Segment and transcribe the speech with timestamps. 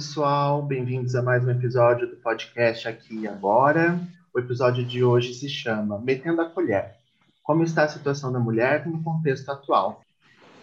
[0.00, 4.00] Pessoal, bem-vindos a mais um episódio do podcast Aqui e Agora.
[4.32, 6.96] O episódio de hoje se chama Metendo a Colher:
[7.42, 10.00] Como está a situação da mulher no contexto atual?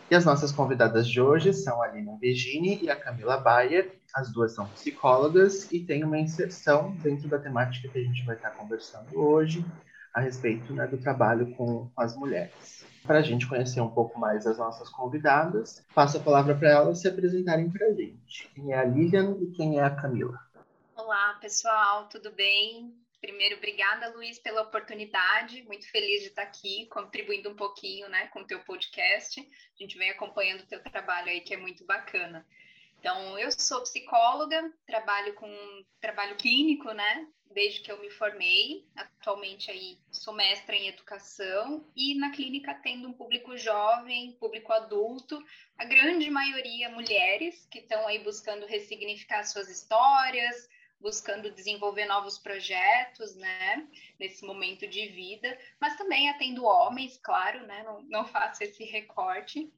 [0.10, 4.00] E as nossas convidadas de hoje são a Lina Begini e a Camila Bayer.
[4.12, 8.36] As duas são psicólogas e têm uma inserção dentro da temática que a gente vai
[8.36, 9.64] estar conversando hoje
[10.16, 12.77] a respeito né, do trabalho com as mulheres
[13.08, 15.84] para a gente conhecer um pouco mais as nossas convidadas.
[15.96, 18.52] Passo a palavra para elas se apresentarem para a gente.
[18.54, 20.38] Quem é a Lilian e quem é a Camila?
[20.96, 22.94] Olá, pessoal, tudo bem?
[23.22, 25.64] Primeiro, obrigada, Luiz, pela oportunidade.
[25.64, 29.40] Muito feliz de estar aqui, contribuindo um pouquinho né, com o teu podcast.
[29.40, 32.46] A gente vem acompanhando o teu trabalho aí, que é muito bacana.
[33.00, 35.50] Então, eu sou psicóloga, trabalho com
[36.02, 37.28] trabalho clínico, né?
[37.52, 38.86] Desde que eu me formei.
[38.96, 45.44] Atualmente aí sou mestra em educação e na clínica tendo um público jovem, público adulto,
[45.78, 53.36] a grande maioria mulheres que estão aí buscando ressignificar suas histórias, buscando desenvolver novos projetos,
[53.36, 53.88] né,
[54.20, 59.72] nesse momento de vida, mas também atendo homens, claro, né, não, não faço esse recorte.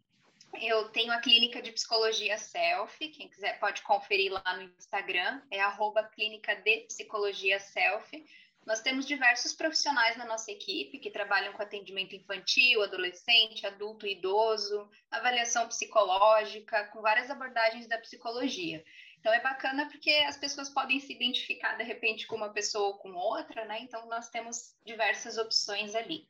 [0.54, 5.60] Eu tenho a clínica de psicologia self, quem quiser pode conferir lá no Instagram, é
[5.60, 8.26] arroba clínica de psicologia self.
[8.66, 14.14] Nós temos diversos profissionais na nossa equipe que trabalham com atendimento infantil, adolescente, adulto e
[14.14, 18.84] idoso, avaliação psicológica, com várias abordagens da psicologia.
[19.20, 22.98] Então é bacana porque as pessoas podem se identificar de repente com uma pessoa ou
[22.98, 23.80] com outra, né?
[23.82, 26.28] Então nós temos diversas opções ali.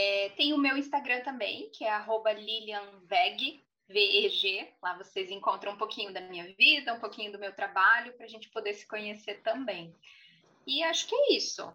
[0.00, 1.92] É, tem o meu Instagram também, que é
[2.34, 4.68] lilianveg, V-E-G.
[4.80, 8.28] Lá vocês encontram um pouquinho da minha vida, um pouquinho do meu trabalho, para a
[8.28, 9.92] gente poder se conhecer também.
[10.64, 11.68] E acho que é isso.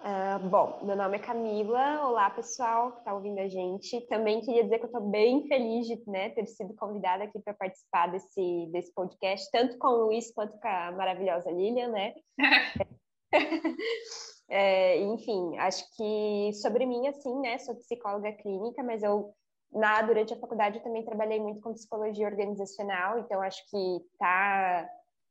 [0.00, 2.04] Uh, bom, meu nome é Camila.
[2.04, 4.00] Olá, pessoal que está ouvindo a gente.
[4.08, 7.54] Também queria dizer que eu estou bem feliz de né, ter sido convidada aqui para
[7.54, 12.14] participar desse, desse podcast, tanto com o Luiz quanto com a maravilhosa Lilian, né?
[14.50, 19.32] É, enfim, acho que sobre mim, assim, né, sou psicóloga clínica, mas eu,
[19.72, 24.90] na, durante a faculdade, eu também trabalhei muito com psicologia organizacional, então acho que tá,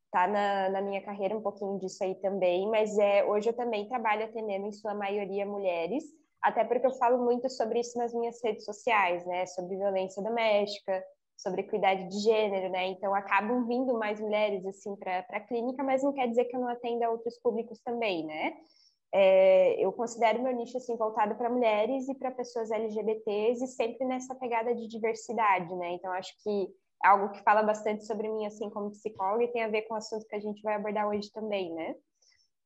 [0.09, 3.90] tá na, na minha carreira um pouquinho disso aí também, mas é, hoje eu também
[3.90, 6.06] trabalho atendendo, em sua maioria, mulheres,
[6.41, 11.03] até porque eu falo muito sobre isso nas minhas redes sociais, né, sobre violência doméstica,
[11.36, 12.88] sobre equidade de gênero, né?
[12.88, 16.59] Então acabam vindo mais mulheres assim para a clínica, mas não quer dizer que eu
[16.59, 18.57] não atenda outros públicos também, né?
[19.12, 24.06] É, eu considero meu nicho assim voltado para mulheres e para pessoas LGBTs e sempre
[24.06, 25.94] nessa pegada de diversidade, né?
[25.94, 26.68] Então acho que
[27.03, 29.96] é algo que fala bastante sobre mim assim como psicóloga e tem a ver com
[29.96, 31.96] o assunto que a gente vai abordar hoje também, né?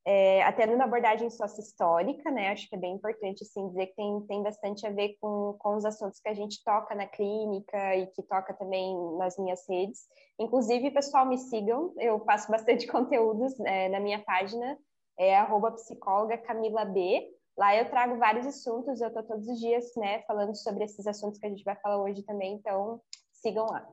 [0.05, 2.49] É, até numa abordagem sócio-histórica, né?
[2.49, 5.77] Acho que é bem importante assim dizer que tem, tem bastante a ver com, com
[5.77, 10.01] os assuntos que a gente toca na clínica e que toca também nas minhas redes.
[10.37, 14.77] Inclusive, pessoal, me sigam, eu faço bastante conteúdos é, na minha página
[15.17, 17.29] é arroba psicóloga Camila B.
[17.57, 21.39] Lá eu trago vários assuntos, eu estou todos os dias, né, falando sobre esses assuntos
[21.39, 22.99] que a gente vai falar hoje também, então
[23.31, 23.87] sigam lá.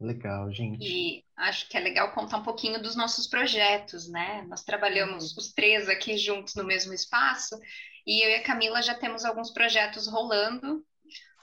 [0.00, 0.82] Legal, gente.
[0.82, 4.46] E acho que é legal contar um pouquinho dos nossos projetos, né?
[4.48, 7.60] Nós trabalhamos os três aqui juntos no mesmo espaço,
[8.06, 10.82] e eu e a Camila já temos alguns projetos rolando.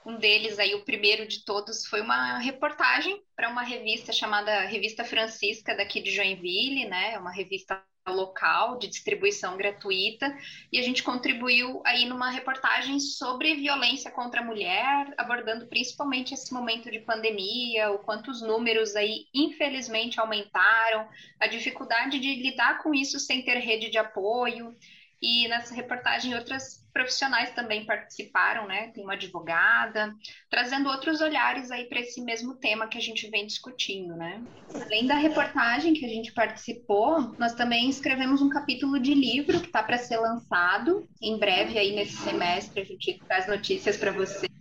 [0.03, 5.03] Um deles aí, o primeiro de todos, foi uma reportagem para uma revista chamada Revista
[5.03, 7.13] Francisca daqui de Joinville, né?
[7.13, 7.79] É uma revista
[8.12, 10.35] local de distribuição gratuita
[10.72, 16.53] e a gente contribuiu aí numa reportagem sobre violência contra a mulher, abordando principalmente esse
[16.53, 21.07] momento de pandemia, o quanto os números aí infelizmente aumentaram,
[21.40, 24.75] a dificuldade de lidar com isso sem ter rede de apoio.
[25.22, 28.88] E nessa reportagem outras profissionais também participaram, né?
[28.88, 30.13] Tem uma advogada,
[30.50, 34.44] trazendo outros olhares aí para esse mesmo tema que a gente vem discutindo, né?
[34.74, 39.68] Além da reportagem que a gente participou, nós também escrevemos um capítulo de livro que
[39.68, 44.56] está para ser lançado em breve aí nesse semestre, a gente traz notícias para vocês.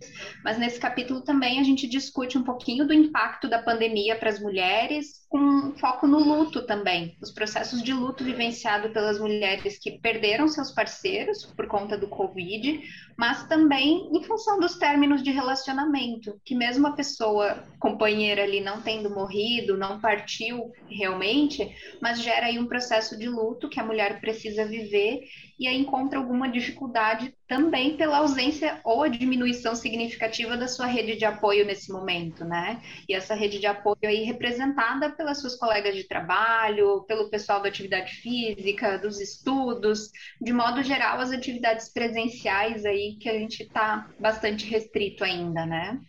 [0.47, 4.39] Mas nesse capítulo também a gente discute um pouquinho do impacto da pandemia para as
[4.39, 10.47] mulheres, com foco no luto também, os processos de luto vivenciado pelas mulheres que perderam
[10.47, 12.81] seus parceiros por conta do Covid
[13.17, 18.79] mas também em função dos términos de relacionamento, que mesmo a pessoa companheira ali não
[18.79, 24.21] tendo morrido, não partiu realmente, mas gera aí um processo de luto que a mulher
[24.21, 25.21] precisa viver
[25.59, 31.15] e aí encontra alguma dificuldade também pela ausência ou a diminuição significativa da sua rede
[31.15, 32.81] de apoio nesse momento, né?
[33.09, 37.69] E essa rede de apoio aí representada pelas suas colegas de trabalho, pelo pessoal da
[37.69, 44.07] atividade física, dos estudos, de modo geral as atividades presenciais aí que a gente está
[44.19, 45.99] bastante restrito ainda, né?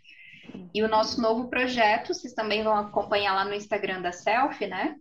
[0.75, 4.95] E o nosso novo projeto, vocês também vão acompanhar lá no Instagram da Selfie, né?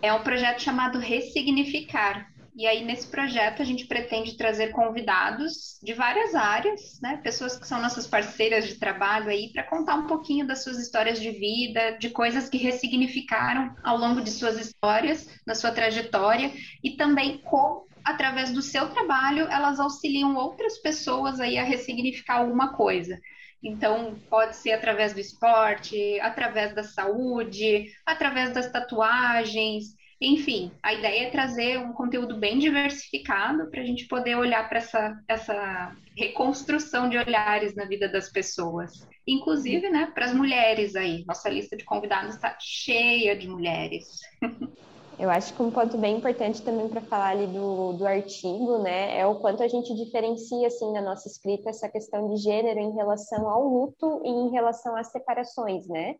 [0.00, 2.28] É um projeto chamado Ressignificar.
[2.58, 7.20] E aí, nesse projeto, a gente pretende trazer convidados de várias áreas, né?
[7.22, 11.20] Pessoas que são nossas parceiras de trabalho aí, para contar um pouquinho das suas histórias
[11.20, 16.52] de vida, de coisas que ressignificaram ao longo de suas histórias, na sua trajetória,
[16.82, 22.74] e também como, através do seu trabalho, elas auxiliam outras pessoas aí a ressignificar alguma
[22.74, 23.20] coisa.
[23.62, 31.26] Então, pode ser através do esporte, através da saúde, através das tatuagens, enfim, a ideia
[31.26, 37.08] é trazer um conteúdo bem diversificado para a gente poder olhar para essa, essa reconstrução
[37.08, 39.06] de olhares na vida das pessoas.
[39.26, 41.24] Inclusive, né, para as mulheres aí.
[41.24, 44.20] Nossa lista de convidados está cheia de mulheres.
[45.18, 49.18] Eu acho que um ponto bem importante também para falar ali do, do artigo, né,
[49.18, 52.94] é o quanto a gente diferencia, assim, na nossa escrita essa questão de gênero em
[52.94, 56.14] relação ao luto e em relação às separações, né?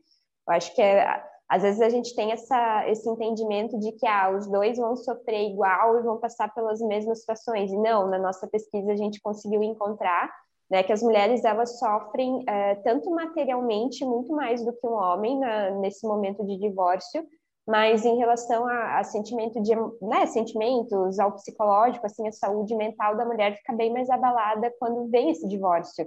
[0.49, 4.31] Eu acho que é, às vezes a gente tem essa, esse entendimento de que ah,
[4.37, 7.73] os dois vão sofrer igual e vão passar pelas mesmas situações.
[7.73, 10.31] E não, na nossa pesquisa a gente conseguiu encontrar
[10.71, 15.39] né, que as mulheres elas sofrem é, tanto materialmente muito mais do que um homem
[15.39, 17.27] na, nesse momento de divórcio,
[17.67, 23.17] mas em relação a, a sentimento de, né, sentimentos, ao psicológico, assim, a saúde mental
[23.17, 26.07] da mulher fica bem mais abalada quando vem esse divórcio.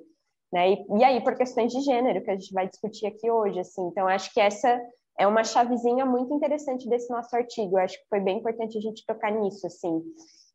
[0.54, 0.74] Né?
[0.74, 3.88] E, e aí, por questões de gênero, que a gente vai discutir aqui hoje, assim.
[3.88, 4.80] Então, acho que essa
[5.22, 7.78] é uma chavezinha muito interessante desse nosso artigo.
[7.78, 10.02] Eu acho que foi bem importante a gente tocar nisso, assim.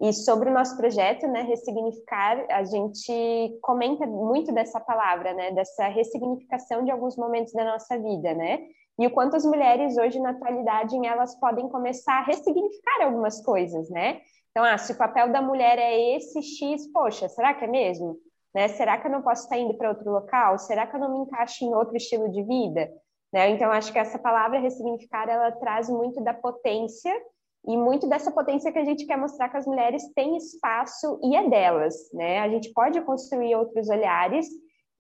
[0.01, 5.87] E sobre o nosso projeto, né, ressignificar, a gente comenta muito dessa palavra, né, dessa
[5.87, 8.59] ressignificação de alguns momentos da nossa vida, né?
[8.99, 13.89] E o quanto as mulheres hoje na atualidade elas podem começar a ressignificar algumas coisas,
[13.89, 14.21] né?
[14.51, 18.17] Então, ah, se o papel da mulher é esse X, poxa, será que é mesmo?
[18.53, 18.69] Né?
[18.69, 20.59] Será que eu não posso estar indo para outro local?
[20.59, 22.91] Será que eu não me encaixo em outro estilo de vida?
[23.37, 23.51] Né?
[23.51, 27.13] Então, acho que essa palavra ressignificar, ela traz muito da potência
[27.67, 31.37] e muito dessa potência que a gente quer mostrar que as mulheres têm espaço e
[31.37, 32.41] é delas, né?
[32.41, 34.47] A gente pode construir outros olhares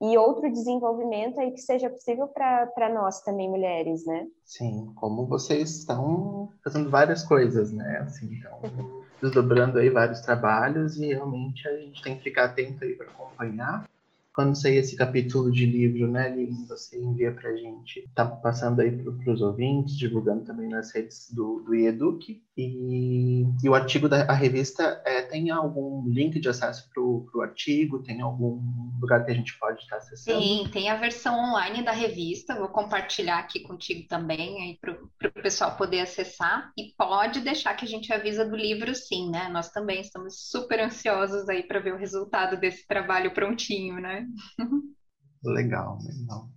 [0.02, 4.26] e outro desenvolvimento aí que seja possível para nós também, mulheres, né?
[4.44, 8.00] Sim, como vocês estão fazendo várias coisas, né?
[8.02, 12.96] Assim, então, desdobrando aí vários trabalhos e realmente a gente tem que ficar atento aí
[12.96, 13.88] para acompanhar
[14.36, 18.06] quando sair esse capítulo de livro, né, Lili, você envia para a gente.
[18.14, 22.42] Tá passando aí para os ouvintes, divulgando também nas redes do, do IEDUC.
[22.54, 28.02] E, e o artigo da revista é, tem algum link de acesso para o artigo?
[28.02, 28.60] Tem algum
[29.00, 30.38] lugar que a gente pode estar acessando?
[30.38, 32.54] Sim, tem a versão online da revista.
[32.56, 36.70] Vou compartilhar aqui contigo também, aí para o pessoal poder acessar.
[36.76, 39.48] E pode deixar que a gente avisa do livro, sim, né?
[39.48, 44.25] Nós também estamos super ansiosos aí para ver o resultado desse trabalho prontinho, né?
[45.44, 46.48] Legal, legal.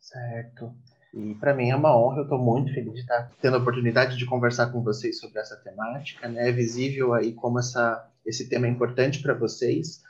[0.00, 0.74] Certo.
[1.14, 4.16] E para mim é uma honra, eu estou muito feliz de estar tendo a oportunidade
[4.16, 6.28] de conversar com vocês sobre essa temática.
[6.28, 6.48] Né?
[6.48, 10.02] É visível aí como essa, esse tema é importante para vocês,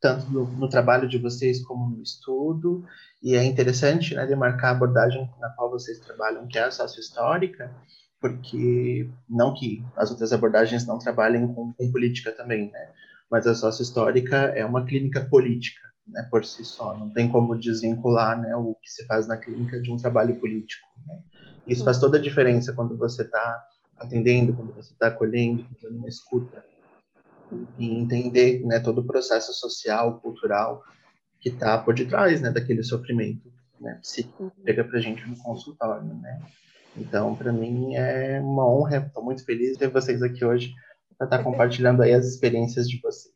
[0.00, 2.84] tanto no, no, trabalho de vocês como no estudo.
[3.22, 7.74] E é interessante né, demarcar a abordagem na qual vocês trabalham, que é a sócio-histórica,
[8.20, 12.92] porque não que as outras abordagens não trabalhem com, com política também, né?
[13.30, 16.96] mas a sócio-histórica é uma clínica política né, por si só.
[16.96, 20.86] Não tem como desvincular né, o que se faz na clínica de um trabalho político.
[21.06, 21.18] Né?
[21.66, 23.64] Isso faz toda a diferença quando você está
[23.96, 26.64] atendendo, quando você está acolhendo, fazendo uma escuta
[27.78, 30.82] e entender né, todo o processo social, cultural
[31.40, 35.36] que está por detrás né, daquele sofrimento né, psíquico que chega para a gente no
[35.38, 36.14] consultório.
[36.14, 36.40] Né?
[36.96, 40.74] Então, para mim é uma honra, estou muito feliz de ter vocês aqui hoje
[41.16, 43.34] para estar tá compartilhando aí as experiências de vocês.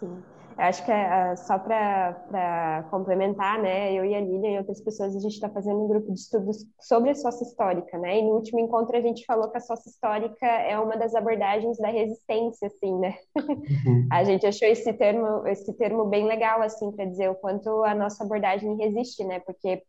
[0.00, 0.22] Sim.
[0.58, 5.14] Eu acho que é, só para complementar, né, eu e a Lília e outras pessoas,
[5.14, 8.34] a gente está fazendo um grupo de estudos sobre a sócia histórica, né, e no
[8.34, 12.66] último encontro a gente falou que a sócia histórica é uma das abordagens da resistência,
[12.66, 13.14] assim, né.
[13.36, 14.08] Uhum.
[14.10, 17.94] A gente achou esse termo, esse termo bem legal, assim, para dizer o quanto a
[17.94, 19.80] nossa abordagem resiste, né, porque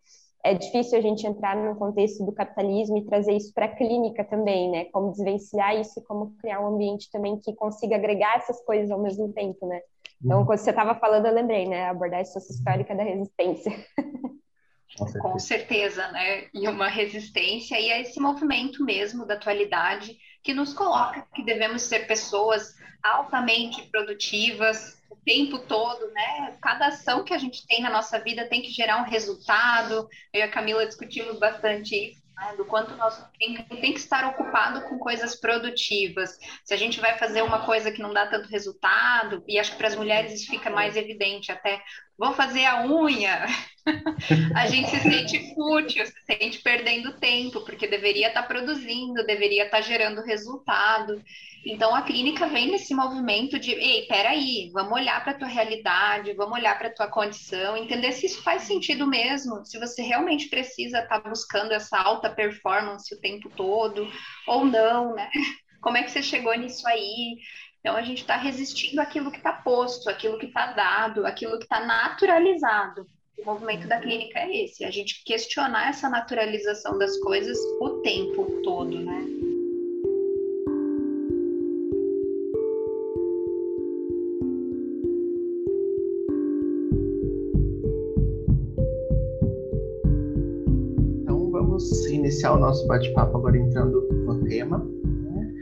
[0.43, 4.23] é difícil a gente entrar no contexto do capitalismo e trazer isso para a clínica
[4.23, 4.85] também, né?
[4.85, 9.01] Como desvencilhar isso e como criar um ambiente também que consiga agregar essas coisas ao
[9.01, 9.81] mesmo tempo, né?
[10.23, 11.85] Então, quando você estava falando, eu lembrei, né?
[11.85, 13.71] A abordagem sociohistórica da resistência.
[14.97, 15.19] Com certeza.
[15.21, 16.47] Com certeza, né?
[16.53, 21.83] E uma resistência e é esse movimento mesmo da atualidade que nos coloca que devemos
[21.83, 22.73] ser pessoas
[23.03, 26.57] altamente produtivas o tempo todo, né?
[26.61, 30.09] Cada ação que a gente tem na nossa vida tem que gerar um resultado.
[30.33, 32.18] Eu e a Camila discutimos bastante isso
[32.57, 36.37] do quanto nosso tempo tem que estar ocupado com coisas produtivas.
[36.63, 39.77] Se a gente vai fazer uma coisa que não dá tanto resultado, e acho que
[39.77, 41.81] para as mulheres isso fica mais evidente até,
[42.17, 43.45] vou fazer a unha,
[44.55, 49.65] a gente se sente fútil, se sente perdendo tempo, porque deveria estar tá produzindo, deveria
[49.65, 51.21] estar tá gerando resultado.
[51.65, 56.33] Então a clínica vem nesse movimento de, ei, peraí, vamos olhar para a tua realidade,
[56.33, 60.47] vamos olhar para a tua condição, entender se isso faz sentido mesmo, se você realmente
[60.47, 64.07] precisa estar tá buscando essa alta performance o tempo todo,
[64.47, 65.29] ou não, né?
[65.81, 67.37] Como é que você chegou nisso aí?
[67.79, 71.63] Então a gente está resistindo àquilo que está posto, àquilo que está dado, àquilo que
[71.63, 73.07] está naturalizado.
[73.41, 78.45] O movimento da clínica é esse, a gente questionar essa naturalização das coisas o tempo
[78.63, 79.25] todo, né?
[91.21, 94.79] Então vamos iniciar o nosso bate-papo agora entrando no tema.
[94.79, 95.53] Né?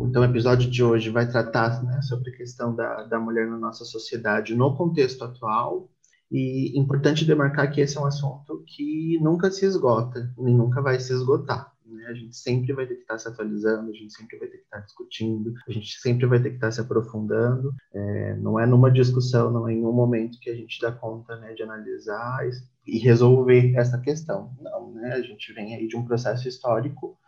[0.00, 3.56] Então, o episódio de hoje vai tratar né, sobre a questão da, da mulher na
[3.56, 5.88] nossa sociedade no contexto atual,
[6.30, 11.00] e importante demarcar que esse é um assunto que nunca se esgota, nem nunca vai
[11.00, 11.72] se esgotar.
[11.84, 12.06] Né?
[12.06, 14.64] A gente sempre vai ter que estar se atualizando, a gente sempre vai ter que
[14.64, 17.74] estar discutindo, a gente sempre vai ter que estar se aprofundando.
[17.92, 21.36] É, não é numa discussão, não é em um momento que a gente dá conta
[21.36, 22.48] né, de analisar
[22.86, 24.54] e resolver essa questão.
[24.60, 25.14] Não, né?
[25.14, 27.18] A gente vem aí de um processo histórico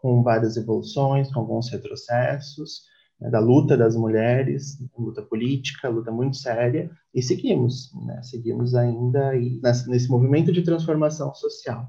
[0.00, 2.84] com várias evoluções, com alguns retrocessos,
[3.20, 9.28] né, da luta das mulheres, luta política, luta muito séria, e seguimos, né, seguimos ainda
[9.28, 11.88] aí nesse, movimento de transformação social,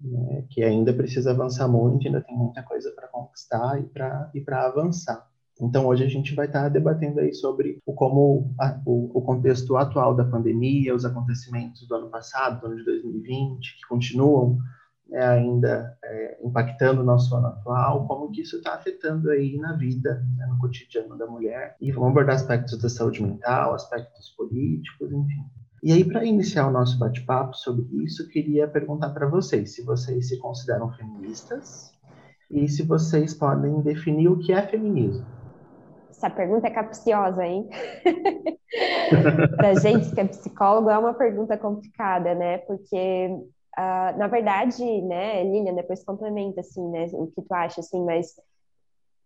[0.00, 4.44] né, que ainda precisa avançar muito, ainda tem muita coisa para conquistar e para e
[4.48, 5.28] avançar.
[5.60, 9.76] Então hoje a gente vai estar debatendo aí sobre o como a, o, o, contexto
[9.76, 14.58] atual da pandemia, os acontecimentos do ano passado, do ano de 2020, que continuam
[15.12, 19.72] é, ainda é, impactando o nosso ano atual, como que isso está afetando aí na
[19.74, 21.76] vida, né, no cotidiano da mulher.
[21.80, 25.44] E vamos abordar aspectos da saúde mental, aspectos políticos, enfim.
[25.82, 30.28] E aí, para iniciar o nosso bate-papo sobre isso, queria perguntar para vocês se vocês
[30.28, 31.92] se consideram feministas
[32.50, 35.26] e se vocês podem definir o que é feminismo.
[36.08, 37.68] Essa pergunta é capciosa, hein?
[39.56, 42.58] para gente que é psicólogo, é uma pergunta complicada, né?
[42.58, 43.28] Porque
[43.76, 48.34] Uh, na verdade, né, Lilian, depois complementa, assim, né, o que tu acha, assim, mas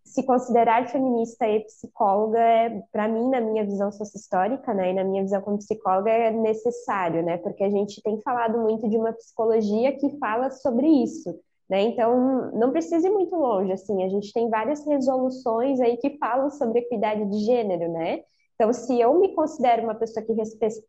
[0.02, 5.04] se considerar feminista e psicóloga, é, para mim, na minha visão sociohistórica, né, e na
[5.04, 9.12] minha visão como psicóloga, é necessário, né, porque a gente tem falado muito de uma
[9.12, 11.38] psicologia que fala sobre isso,
[11.68, 16.16] né, então não precisa ir muito longe, assim, a gente tem várias resoluções aí que
[16.16, 18.22] falam sobre equidade de gênero, né,
[18.58, 20.32] então, se eu me considero uma pessoa que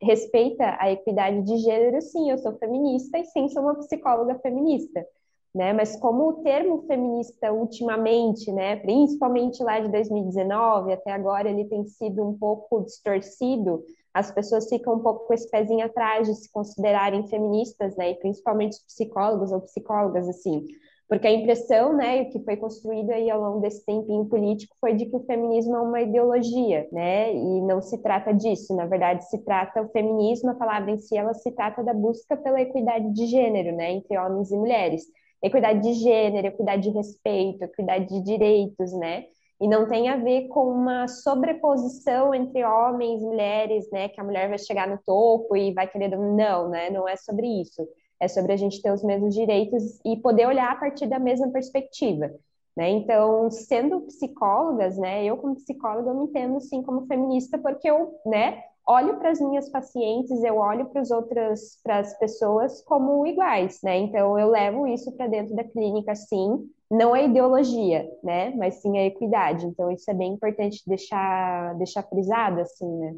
[0.02, 5.06] respeita a equidade de gênero, sim, eu sou feminista e sim, sou uma psicóloga feminista.
[5.54, 5.72] Né?
[5.72, 11.86] Mas como o termo feminista ultimamente, né, principalmente lá de 2019 até agora, ele tem
[11.86, 13.84] sido um pouco distorcido,
[14.16, 18.16] as pessoas ficam um pouco com esse pezinho atrás de se considerarem feministas, né, e
[18.16, 20.66] principalmente os psicólogos ou psicólogas, assim,
[21.10, 25.08] porque a impressão, né, que foi construída aí ao longo desse tempinho político foi de
[25.08, 28.76] que o feminismo é uma ideologia, né, e não se trata disso.
[28.76, 32.38] Na verdade, se trata o feminismo, a palavra em si, ela se trata da busca
[32.38, 35.02] pela equidade de gênero, né, entre homens e mulheres.
[35.42, 39.26] Equidade de gênero, equidade de respeito, equidade de direitos, né,
[39.60, 44.24] e não tem a ver com uma sobreposição entre homens e mulheres, né, que a
[44.24, 46.16] mulher vai chegar no topo e vai querer...
[46.16, 47.82] Não, né, não é sobre isso
[48.20, 51.50] é sobre a gente ter os mesmos direitos e poder olhar a partir da mesma
[51.50, 52.32] perspectiva.
[52.76, 52.90] Né?
[52.92, 58.16] Então, sendo psicólogas, né, eu como psicóloga eu me entendo sim como feminista porque eu,
[58.26, 63.26] né, olho para as minhas pacientes, eu olho para as outras para as pessoas como
[63.28, 63.98] iguais, né?
[63.98, 68.98] Então eu levo isso para dentro da clínica sim, não é ideologia, né, mas sim
[68.98, 69.66] a equidade.
[69.66, 73.16] Então isso é bem importante deixar deixar frisado assim, né?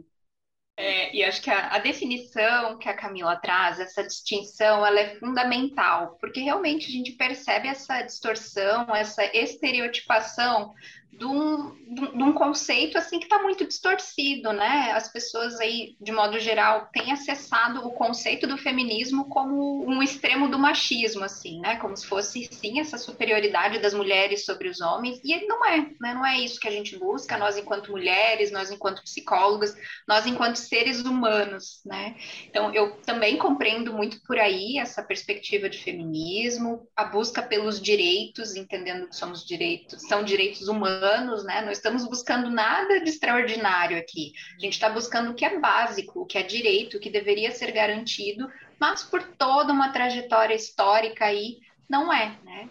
[0.78, 5.16] É, e acho que a, a, definição que a Camila traz, essa distinção, ela é
[5.16, 10.74] fundamental, porque realmente a gente percebe essa distorção, essa estereotipação
[11.22, 11.76] de um,
[12.16, 14.92] de um conceito assim que está muito distorcido, né?
[14.94, 20.48] As pessoas aí, de modo geral, têm acessado o conceito do feminismo como um extremo
[20.48, 21.76] do machismo, assim, né?
[21.76, 26.14] Como se fosse sim essa superioridade das mulheres sobre os homens, e não é, né?
[26.14, 29.76] Não é isso que a gente busca, nós enquanto mulheres, nós enquanto psicólogas,
[30.08, 32.16] nós enquanto seres humanos, né?
[32.50, 38.56] Então eu também compreendo muito por aí essa perspectiva de feminismo, a busca pelos direitos,
[38.56, 40.82] entendendo que somos direitos, são direitos humanos
[41.12, 41.62] humanos, né?
[41.62, 44.34] Não estamos buscando nada de extraordinário aqui.
[44.58, 47.52] A gente está buscando o que é básico, o que é direito, o que deveria
[47.52, 51.58] ser garantido, mas por toda uma trajetória histórica aí,
[51.90, 52.70] não é, né?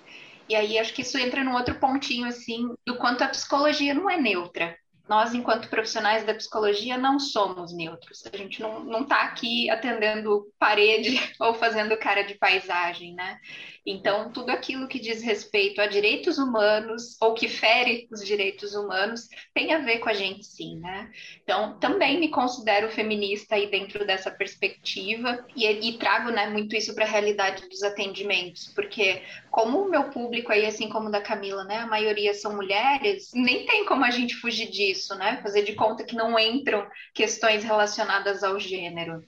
[0.48, 4.10] E aí acho que isso entra num outro pontinho, assim, do quanto a psicologia não
[4.10, 4.76] é neutra,
[5.10, 8.22] nós, enquanto profissionais da psicologia, não somos neutros.
[8.32, 13.40] A gente não está aqui atendendo parede ou fazendo cara de paisagem, né?
[13.86, 19.28] Então, tudo aquilo que diz respeito a direitos humanos ou que fere os direitos humanos
[19.54, 21.10] tem a ver com a gente, sim, né?
[21.42, 26.94] Então, também me considero feminista aí dentro dessa perspectiva e, e trago, né, muito isso
[26.94, 31.22] para a realidade dos atendimentos, porque como o meu público aí, assim como o da
[31.22, 35.40] Camila, né, a maioria são mulheres, nem tem como a gente fugir disso, né?
[35.42, 39.24] Fazer de conta que não entram questões relacionadas ao gênero.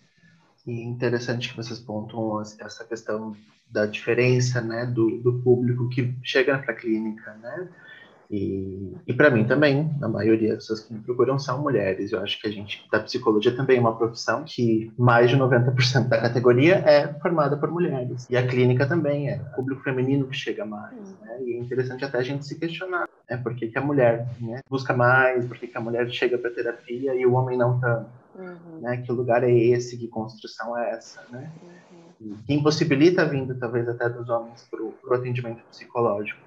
[0.66, 3.34] E interessante que vocês pontuam essa questão
[3.72, 7.68] da diferença né, do, do público que chega para a clínica, né?
[8.32, 12.12] E, e para mim também, a maioria das pessoas que me procuram são mulheres.
[12.12, 16.08] Eu acho que a gente, da psicologia também é uma profissão que mais de 90%
[16.08, 18.26] da categoria é formada por mulheres.
[18.30, 20.96] E a clínica também é o público feminino que chega mais.
[21.20, 21.42] Né?
[21.44, 23.36] E é interessante até a gente se questionar, né?
[23.36, 26.50] Por que, que a mulher né, busca mais, por que, que a mulher chega para
[26.50, 28.08] terapia e o homem não tanto?
[28.34, 28.80] Uhum.
[28.80, 28.96] Né?
[28.96, 31.52] Que lugar é esse, que construção é essa, né?
[31.62, 32.01] Uhum.
[32.46, 36.40] Que impossibilita a vinda, talvez, até dos homens para o atendimento psicológico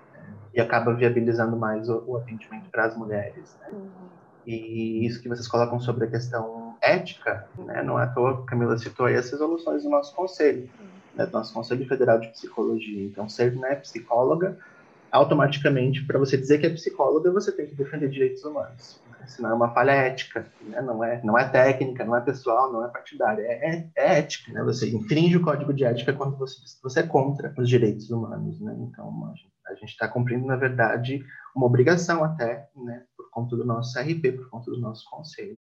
[0.56, 3.58] e acaba viabilizando mais o, o atendimento para as mulheres.
[3.62, 3.68] Né?
[3.74, 3.90] Uhum.
[4.48, 7.84] E isso que vocês colocam sobre a questão ética, né?
[7.84, 10.88] não é à toa, Camila citou aí as resoluções do nosso conselho, uhum.
[11.16, 11.26] né?
[11.26, 13.04] do nosso Conselho Federal de Psicologia.
[13.04, 14.58] Então, ser né, psicóloga,
[15.12, 19.02] automaticamente, para você dizer que é psicóloga, você tem que defender direitos humanos.
[19.28, 20.82] Senão é uma falha ética, né?
[20.82, 24.52] não, é, não é técnica, não é pessoal, não é partidária, é, é, é ética.
[24.52, 24.64] Né?
[24.64, 28.10] Você infringe o código de ética quando você diz que você é contra os direitos
[28.10, 28.60] humanos.
[28.62, 28.76] Né?
[28.80, 29.34] Então,
[29.68, 31.24] a gente está cumprindo, na verdade,
[31.56, 35.58] uma obrigação até, né, por conta do nosso CRP, por conta do nosso conselho.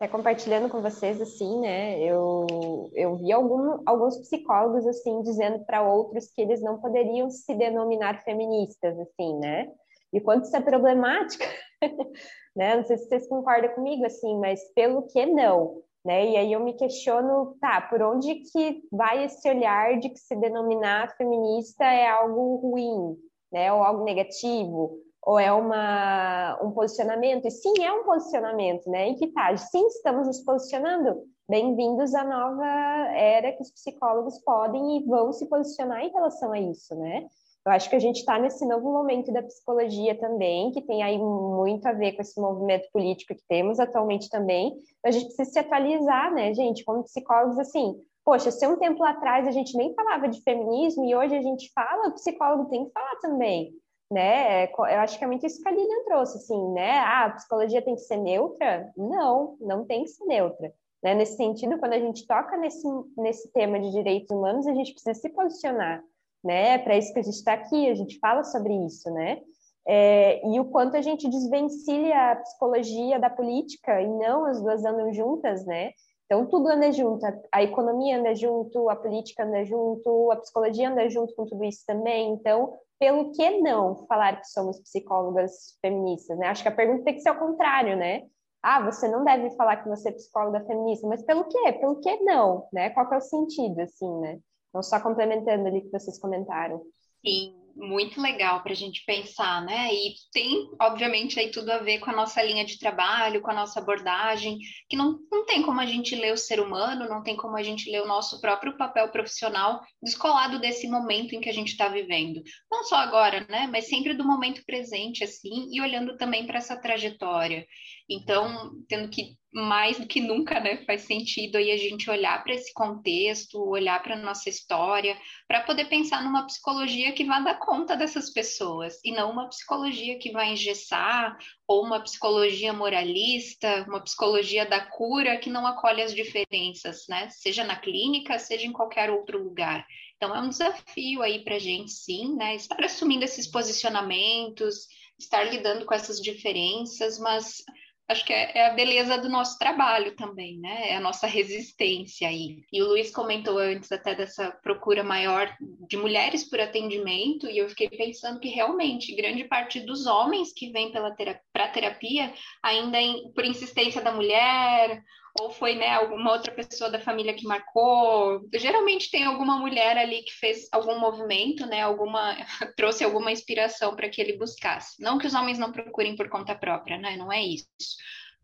[0.00, 5.82] É, compartilhando com vocês, assim, né, eu, eu vi algum, alguns psicólogos, assim, dizendo para
[5.82, 9.68] outros que eles não poderiam se denominar feministas, assim, né,
[10.12, 11.44] e quanto isso é problemático,
[12.54, 16.30] né, não sei se vocês concordam comigo, assim, mas pelo que não, né?
[16.30, 20.34] E aí eu me questiono, tá, por onde que vai esse olhar de que se
[20.36, 23.16] denominar feminista é algo ruim,
[23.52, 23.72] né?
[23.72, 27.46] Ou algo negativo, ou é uma, um posicionamento?
[27.46, 29.10] E sim, é um posicionamento, né?
[29.10, 31.22] E que tá, sim, estamos nos posicionando.
[31.48, 32.66] Bem-vindos à nova
[33.14, 37.26] era que os psicólogos podem e vão se posicionar em relação a isso, né?
[37.64, 41.16] Eu acho que a gente está nesse novo momento da psicologia também, que tem aí
[41.16, 44.74] muito a ver com esse movimento político que temos atualmente também.
[45.04, 46.84] A gente precisa se atualizar, né, gente?
[46.84, 47.94] Como psicólogos, assim,
[48.24, 51.70] poxa, se um tempo atrás a gente nem falava de feminismo e hoje a gente
[51.72, 53.72] fala, o psicólogo tem que falar também,
[54.10, 54.64] né?
[54.66, 56.98] Eu acho que é muito isso que a Lilian trouxe, assim, né?
[56.98, 58.90] Ah, a psicologia tem que ser neutra?
[58.96, 60.72] Não, não tem que ser neutra.
[61.00, 61.14] Né?
[61.14, 65.14] Nesse sentido, quando a gente toca nesse, nesse tema de direitos humanos, a gente precisa
[65.14, 66.02] se posicionar
[66.42, 66.74] né?
[66.74, 69.40] É para isso que a gente está aqui, a gente fala sobre isso, né?
[69.86, 74.84] É, e o quanto a gente desvencilha a psicologia da política e não as duas
[74.84, 75.90] andam juntas, né?
[76.26, 81.08] Então tudo anda junto, a economia anda junto, a política anda junto, a psicologia anda
[81.10, 82.32] junto com tudo isso também.
[82.32, 86.46] Então, pelo que não falar que somos psicólogas feministas, né?
[86.46, 88.22] Acho que a pergunta tem que ser ao contrário, né?
[88.62, 91.72] Ah, você não deve falar que você é psicóloga feminista, mas pelo quê?
[91.72, 92.90] Pelo que não, né?
[92.90, 94.38] Qual é o sentido, assim, né?
[94.72, 96.82] Então, só complementando ali que vocês comentaram.
[97.24, 99.92] Sim, muito legal para a gente pensar, né?
[99.92, 103.54] E tem, obviamente, aí tudo a ver com a nossa linha de trabalho, com a
[103.54, 104.58] nossa abordagem,
[104.88, 107.62] que não, não tem como a gente ler o ser humano, não tem como a
[107.62, 111.88] gente ler o nosso próprio papel profissional descolado desse momento em que a gente está
[111.88, 112.42] vivendo.
[112.70, 113.68] Não só agora, né?
[113.70, 117.66] Mas sempre do momento presente, assim, e olhando também para essa trajetória.
[118.08, 122.54] Então, tendo que mais do que nunca, né, faz sentido aí a gente olhar para
[122.54, 125.14] esse contexto, olhar para nossa história,
[125.46, 130.18] para poder pensar numa psicologia que vá dar conta dessas pessoas, e não uma psicologia
[130.18, 131.36] que vai engessar,
[131.68, 137.62] ou uma psicologia moralista, uma psicologia da cura que não acolhe as diferenças, né, seja
[137.62, 139.86] na clínica, seja em qualquer outro lugar.
[140.16, 144.86] Então, é um desafio aí para a gente, sim, né, estar assumindo esses posicionamentos,
[145.18, 147.62] estar lidando com essas diferenças, mas
[148.08, 150.90] acho que é, é, a beleza do nosso trabalho também, né?
[150.90, 152.62] É a nossa resistência aí.
[152.72, 155.54] E o Luiz comentou antes até dessa procura maior
[155.88, 160.70] de mulheres por atendimento, e eu fiquei pensando que realmente grande parte dos homens que
[160.70, 165.02] vêm para terapia, terapia ainda em, por insistência da mulher
[165.40, 168.46] ou foi né, alguma outra pessoa da família que marcou.
[168.54, 172.36] Geralmente tem alguma mulher ali que fez algum movimento, né, alguma
[172.76, 175.00] trouxe alguma inspiração para que ele buscasse.
[175.00, 177.66] Não que os homens não procurem por conta própria, né, não é isso.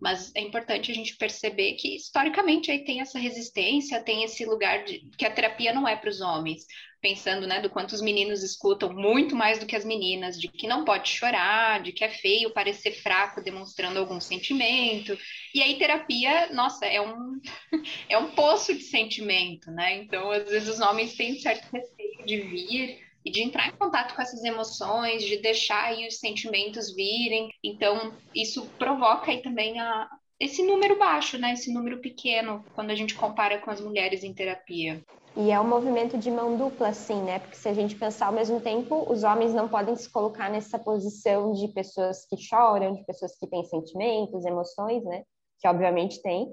[0.01, 4.85] Mas é importante a gente perceber que historicamente aí tem essa resistência, tem esse lugar
[4.85, 6.67] de que a terapia não é para os homens,
[7.01, 10.67] pensando, né, do quanto os meninos escutam muito mais do que as meninas, de que
[10.67, 15.17] não pode chorar, de que é feio parecer fraco demonstrando algum sentimento.
[15.55, 17.41] E aí terapia, nossa, é um
[18.09, 19.97] é um poço de sentimento, né?
[19.97, 24.15] Então, às vezes os homens têm certo receio de vir e de entrar em contato
[24.15, 27.51] com essas emoções, de deixar aí os sentimentos virem.
[27.63, 30.09] Então, isso provoca aí também a,
[30.41, 31.53] esse número baixo, né?
[31.53, 35.05] Esse número pequeno, quando a gente compara com as mulheres em terapia.
[35.37, 37.39] E é um movimento de mão dupla, assim, né?
[37.39, 40.79] Porque se a gente pensar ao mesmo tempo, os homens não podem se colocar nessa
[40.79, 45.23] posição de pessoas que choram, de pessoas que têm sentimentos, emoções, né?
[45.61, 46.49] Que obviamente tem.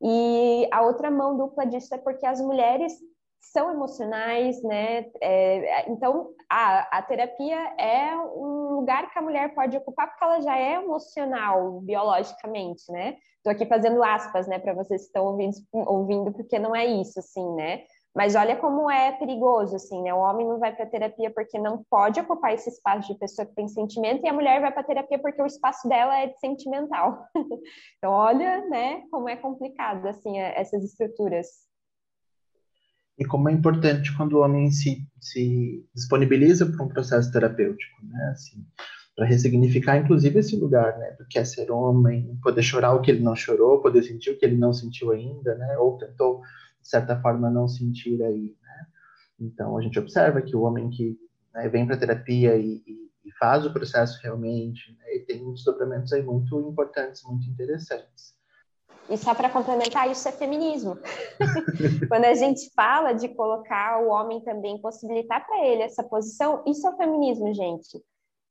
[0.00, 2.92] E a outra mão dupla disso é porque as mulheres
[3.40, 5.06] são emocionais, né?
[5.20, 10.40] É, então, a, a terapia é um lugar que a mulher pode ocupar porque ela
[10.40, 13.16] já é emocional biologicamente, né?
[13.36, 17.18] Estou aqui fazendo aspas, né, para vocês que estão ouvindo, ouvindo, porque não é isso,
[17.18, 17.84] assim, né?
[18.14, 20.12] Mas olha como é perigoso, assim, né?
[20.12, 23.54] O homem não vai para terapia porque não pode ocupar esse espaço de pessoa que
[23.54, 27.24] tem sentimento, e a mulher vai para terapia porque o espaço dela é de sentimental.
[27.96, 31.69] então, olha, né, como é complicado, assim, é, essas estruturas.
[33.20, 38.30] E como é importante quando o homem se, se disponibiliza para um processo terapêutico, né?
[38.32, 38.66] Assim,
[39.14, 41.10] para ressignificar, inclusive, esse lugar, né?
[41.18, 44.38] Do que é ser homem, poder chorar o que ele não chorou, poder sentir o
[44.38, 45.76] que ele não sentiu ainda, né?
[45.76, 46.40] Ou tentou
[46.80, 48.86] de certa forma, não sentir aí, né?
[49.38, 51.18] Então, a gente observa que o homem que
[51.54, 56.12] né, vem para a terapia e, e, e, faz o processo realmente, né, tem desdobramentos
[56.12, 58.34] aí muito importantes, muito interessantes.
[59.10, 60.96] E só para complementar, isso é feminismo.
[62.08, 66.86] Quando a gente fala de colocar o homem também, possibilitar para ele essa posição, isso
[66.86, 68.00] é feminismo, gente.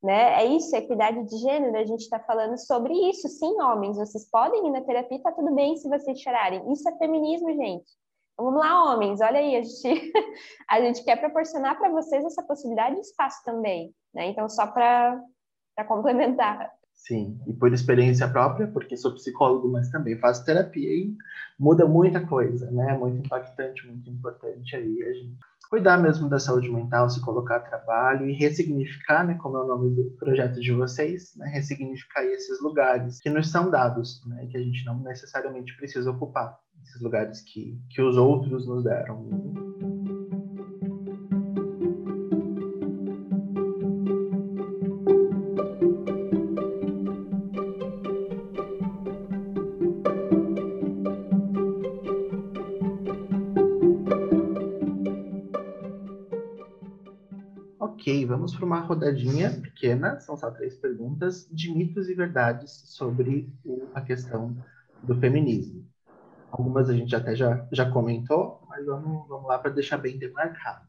[0.04, 0.42] Né?
[0.42, 3.30] É isso, é equidade de gênero, a gente está falando sobre isso.
[3.30, 6.70] Sim, homens, vocês podem ir na terapia, tá tudo bem se vocês chorarem.
[6.74, 7.90] Isso é feminismo, gente.
[8.38, 10.14] Vamos lá, homens, olha aí, a gente,
[10.70, 14.28] a gente quer proporcionar para vocês essa possibilidade de espaço também, né?
[14.28, 15.22] Então, só para
[15.88, 16.70] complementar.
[17.00, 21.16] Sim, e por experiência própria, porque sou psicólogo, mas também faço terapia e
[21.58, 22.96] muda muita coisa, né?
[22.98, 25.38] Muito impactante, muito importante aí a gente
[25.70, 29.68] cuidar mesmo da saúde mental, se colocar a trabalho e ressignificar, né, como é o
[29.68, 34.58] nome do projeto de vocês, né, ressignificar esses lugares que nos são dados, né, que
[34.58, 36.60] a gente não necessariamente precisa ocupar.
[36.84, 39.69] Esses lugares que, que os outros nos deram.
[58.60, 63.50] Para uma rodadinha pequena, são só três perguntas, de mitos e verdades sobre
[63.94, 64.56] a questão
[65.02, 65.88] do feminismo.
[66.52, 70.86] Algumas a gente até já, já comentou, mas vamos, vamos lá para deixar bem demarcado.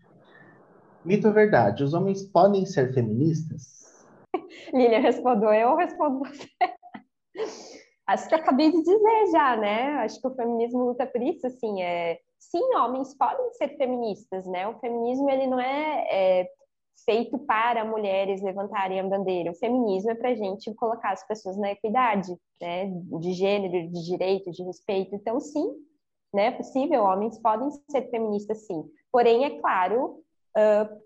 [1.04, 1.84] Mito ou verdade?
[1.84, 4.04] Os homens podem ser feministas?
[4.74, 6.48] Lilian respondeu, eu respondo você.
[8.06, 9.98] Acho que acabei de dizer já, né?
[9.98, 12.18] Acho que o feminismo luta por isso, assim, é...
[12.40, 14.66] Sim, homens podem ser feministas, né?
[14.66, 16.48] O feminismo, ele não é, é
[17.04, 19.50] feito para mulheres levantarem a bandeira.
[19.50, 22.86] O feminismo é para a gente colocar as pessoas na equidade, né,
[23.20, 25.14] de gênero, de direito, de respeito.
[25.14, 25.72] Então, sim,
[26.32, 28.84] né, é possível, homens podem ser feministas, sim.
[29.10, 30.22] Porém, é claro,
[30.56, 31.00] uh,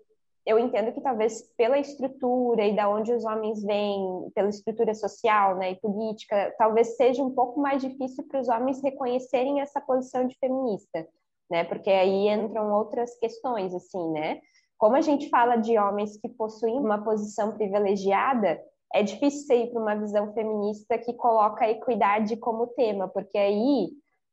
[0.45, 5.55] eu entendo que talvez pela estrutura e da onde os homens vêm, pela estrutura social
[5.55, 10.27] né, e política, talvez seja um pouco mais difícil para os homens reconhecerem essa posição
[10.27, 11.07] de feminista,
[11.49, 11.63] né?
[11.63, 14.39] Porque aí entram outras questões, assim, né?
[14.77, 18.59] Como a gente fala de homens que possuem uma posição privilegiada,
[18.93, 23.89] é difícil ir para uma visão feminista que coloca a equidade como tema, porque aí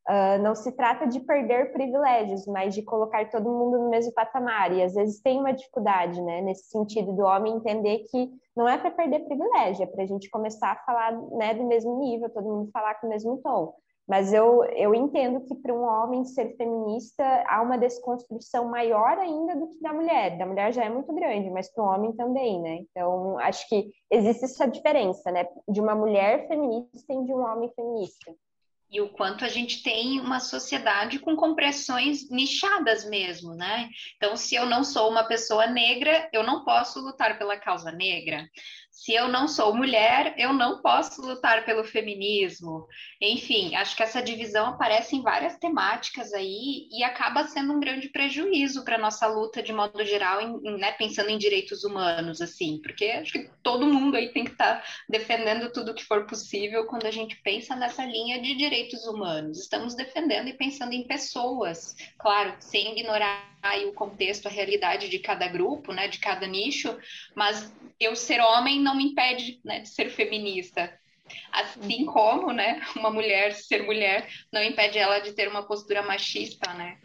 [0.07, 4.71] uh, não se trata de perder privilégios, mas de colocar todo mundo no mesmo patamar.
[4.73, 8.77] E às vezes tem uma dificuldade, né, nesse sentido do homem entender que não é
[8.77, 12.47] para perder privilégio, é para a gente começar a falar né, do mesmo nível, todo
[12.47, 13.73] mundo falar com o mesmo tom.
[14.07, 19.55] Mas eu, eu entendo que para um homem ser feminista há uma desconstrução maior ainda
[19.55, 20.37] do que da mulher.
[20.37, 22.79] Da mulher já é muito grande, mas para o homem também, né?
[22.81, 25.47] Então, acho que existe essa diferença, né?
[25.69, 28.33] De uma mulher feminista e de um homem feminista
[28.93, 33.89] e o quanto a gente tem uma sociedade com compressões nichadas mesmo, né?
[34.15, 38.47] Então, se eu não sou uma pessoa negra, eu não posso lutar pela causa negra.
[38.93, 42.87] Se eu não sou mulher, eu não posso lutar pelo feminismo.
[43.19, 48.07] Enfim, acho que essa divisão aparece em várias temáticas aí e acaba sendo um grande
[48.09, 53.05] prejuízo para nossa luta de modo geral, em, né, pensando em direitos humanos, assim, porque
[53.05, 57.07] acho que todo mundo aí tem que estar tá defendendo tudo que for possível quando
[57.07, 59.59] a gente pensa nessa linha de direitos humanos.
[59.59, 65.19] Estamos defendendo e pensando em pessoas, claro, sem ignorar aí o contexto, a realidade de
[65.19, 66.95] cada grupo, né, de cada nicho,
[67.33, 70.91] mas eu ser homem não me impede né, de ser feminista.
[71.51, 76.73] Assim como, né, uma mulher ser mulher não impede ela de ter uma postura machista,
[76.73, 76.97] né?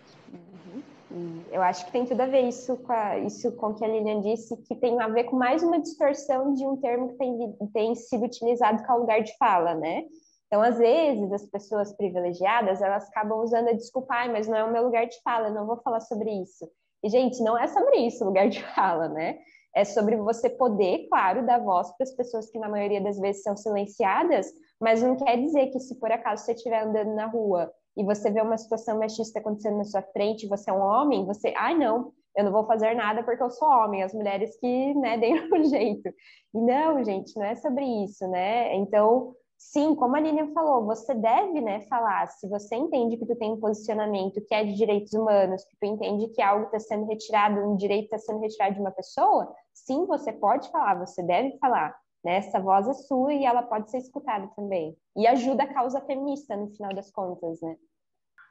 [1.11, 1.45] Uhum.
[1.53, 3.89] Eu acho que tem tudo a ver isso com, a, isso com o que a
[3.89, 7.57] Lilian disse, que tem a ver com mais uma distorção de um termo que tem,
[7.73, 10.05] tem sido utilizado com lugar de fala, né?
[10.49, 14.65] Então, às vezes, as pessoas privilegiadas, elas acabam usando a desculpa, ah, mas não é
[14.65, 16.69] o meu lugar de fala, eu não vou falar sobre isso.
[17.05, 19.39] E, gente, não é sobre isso o lugar de fala, né?
[19.77, 23.43] É sobre você poder, claro, dar voz para as pessoas que na maioria das vezes
[23.43, 27.71] são silenciadas, mas não quer dizer que se por acaso você estiver andando na rua
[27.97, 31.53] e você vê uma situação machista acontecendo na sua frente, você é um homem, você,
[31.57, 34.95] ai ah, não, eu não vou fazer nada porque eu sou homem, as mulheres que,
[34.95, 36.09] né, deem um jeito.
[36.55, 38.75] E não, gente, não é sobre isso, né?
[38.77, 42.29] Então, Sim, como a Lilian falou, você deve, né, falar.
[42.29, 45.85] Se você entende que tu tem um posicionamento que é de direitos humanos, que tu
[45.85, 50.07] entende que algo está sendo retirado, um direito está sendo retirado de uma pessoa, sim,
[50.07, 51.93] você pode falar, você deve falar.
[52.25, 52.37] Né?
[52.37, 54.97] Essa voz é sua e ela pode ser escutada também.
[55.17, 57.77] E ajuda a causa feminista, no final das contas, né?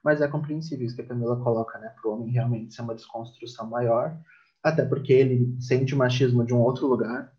[0.04, 1.93] Mas é compreensível isso que a Camila coloca, né?
[2.02, 4.17] Para o homem realmente ser uma desconstrução maior,
[4.62, 7.34] até porque ele sente o machismo de um outro lugar,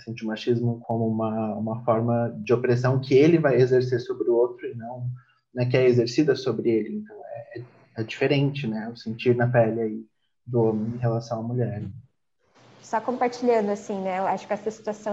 [0.00, 4.34] sente o machismo como uma, uma forma de opressão que ele vai exercer sobre o
[4.34, 5.08] outro e não
[5.54, 6.98] né, que é exercida sobre ele.
[6.98, 7.62] Então é,
[7.98, 8.88] é diferente, né?
[8.92, 10.06] O sentir na pele aí
[10.46, 11.82] do homem em relação à mulher.
[12.80, 14.18] Só compartilhando, assim, né?
[14.18, 15.12] Eu acho que essa situação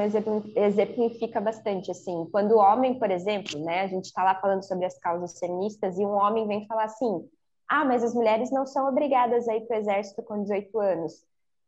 [0.56, 2.26] exemplifica bastante, assim.
[2.32, 3.82] Quando o homem, por exemplo, né?
[3.82, 7.28] A gente está lá falando sobre as causas feministas e um homem vem falar assim:
[7.67, 11.26] ah, mas as mulheres não são obrigadas a ir para o exército com 18 anos.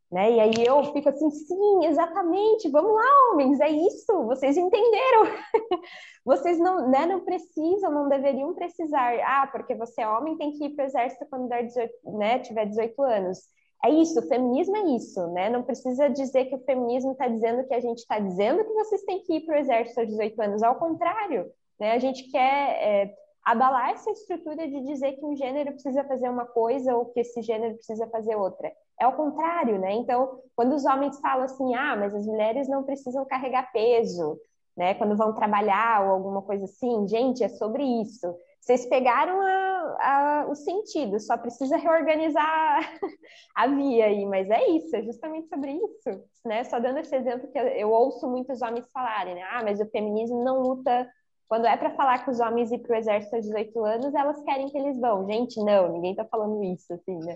[0.10, 0.32] Né?
[0.32, 5.24] E aí eu fico assim, sim, exatamente, vamos lá, homens, é isso, vocês entenderam.
[6.24, 9.20] vocês não, né, não precisam, não deveriam precisar.
[9.26, 12.40] Ah, porque você é homem, tem que ir para o exército quando der 18, né,
[12.40, 13.40] tiver 18 anos.
[13.84, 15.50] É isso, o feminismo é isso, né?
[15.50, 19.04] Não precisa dizer que o feminismo está dizendo que a gente está dizendo que vocês
[19.04, 20.64] têm que ir para o exército aos 18 anos.
[20.64, 21.92] Ao contrário, né?
[21.92, 22.42] A gente quer
[22.82, 23.14] é,
[23.46, 27.42] abalar essa estrutura de dizer que um gênero precisa fazer uma coisa ou que esse
[27.44, 28.74] gênero precisa fazer outra.
[29.00, 29.94] É o contrário, né?
[29.94, 34.40] Então, quando os homens falam assim, ah, mas as mulheres não precisam carregar peso,
[34.76, 34.94] né?
[34.96, 38.36] Quando vão trabalhar ou alguma coisa assim, gente, é sobre isso.
[38.60, 42.80] Vocês pegaram a, a, o sentido, só precisa reorganizar
[43.56, 46.64] a via aí, mas é isso, é justamente sobre isso, né?
[46.64, 49.44] Só dando esse exemplo que eu, eu ouço muitos homens falarem, né?
[49.52, 51.08] Ah, mas o feminismo não luta
[51.48, 54.42] quando é para falar que os homens ir para o exército aos 18 anos, elas
[54.44, 55.26] querem que eles vão.
[55.26, 57.36] Gente, não, ninguém está falando isso, assim, né?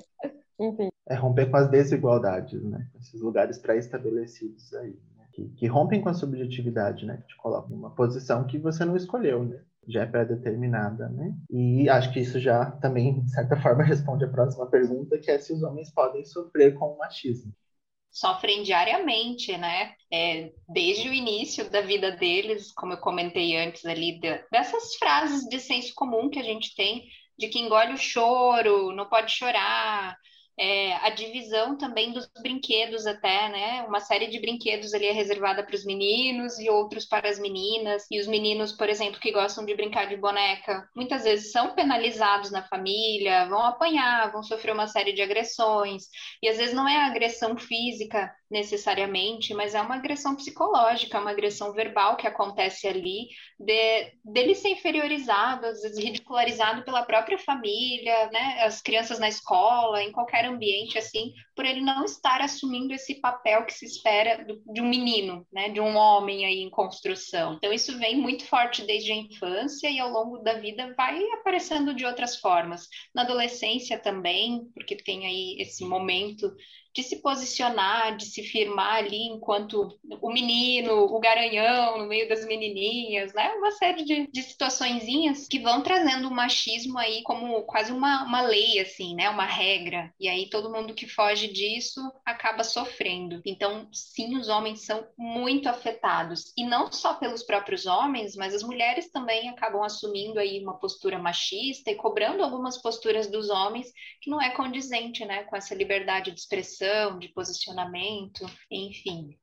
[0.62, 0.90] Enfim.
[1.08, 2.88] É romper com as desigualdades, né?
[3.00, 5.26] Esses lugares pré-estabelecidos aí, né?
[5.34, 7.18] que, que, rompem com a subjetividade, né?
[7.18, 9.60] Que te colocam em uma posição que você não escolheu, né?
[9.88, 11.34] Já é pré-determinada, né?
[11.50, 15.40] E acho que isso já também, de certa forma, responde a próxima pergunta, que é
[15.40, 17.52] se os homens podem sofrer com o machismo
[18.12, 19.96] sofrem diariamente, né?
[20.12, 25.48] É, desde o início da vida deles, como eu comentei antes ali, de, dessas frases
[25.48, 27.06] de senso comum que a gente tem,
[27.40, 30.18] de que engole o choro, não pode chorar,
[30.60, 33.84] é, a divisão também dos brinquedos até, né?
[33.88, 38.06] Uma série de brinquedos ali é reservada para os meninos e outros para as meninas.
[38.12, 42.52] E os meninos, por exemplo, que gostam de brincar de boneca, muitas vezes são penalizados
[42.52, 46.04] na família, vão apanhar, vão sofrer uma série de agressões.
[46.44, 51.72] E às vezes não é agressão física necessariamente, mas é uma agressão psicológica, uma agressão
[51.72, 58.64] verbal que acontece ali, de, dele ser inferiorizado, às vezes ridicularizado pela própria família, né?
[58.64, 63.64] As crianças na escola, em qualquer ambiente assim, por ele não estar assumindo esse papel
[63.68, 67.54] que se espera do, de um menino, né, de um homem aí em construção.
[67.54, 71.94] Então isso vem muito forte desde a infância e ao longo da vida vai aparecendo
[71.94, 72.88] de outras formas.
[73.14, 76.52] Na adolescência também, porque tem aí esse momento
[76.94, 82.46] de se posicionar, de se firmar ali enquanto o menino, o garanhão no meio das
[82.46, 83.50] menininhas, né?
[83.54, 84.42] Uma série de, de
[85.50, 89.30] que vão trazendo o machismo aí como quase uma, uma lei, assim, né?
[89.30, 90.14] Uma regra.
[90.20, 93.42] E aí todo mundo que foge disso acaba sofrendo.
[93.46, 96.54] Então, sim, os homens são muito afetados.
[96.58, 101.18] E não só pelos próprios homens, mas as mulheres também acabam assumindo aí uma postura
[101.18, 105.44] machista e cobrando algumas posturas dos homens que não é condizente, né?
[105.44, 109.38] Com essa liberdade de expressão de posicionamento, enfim.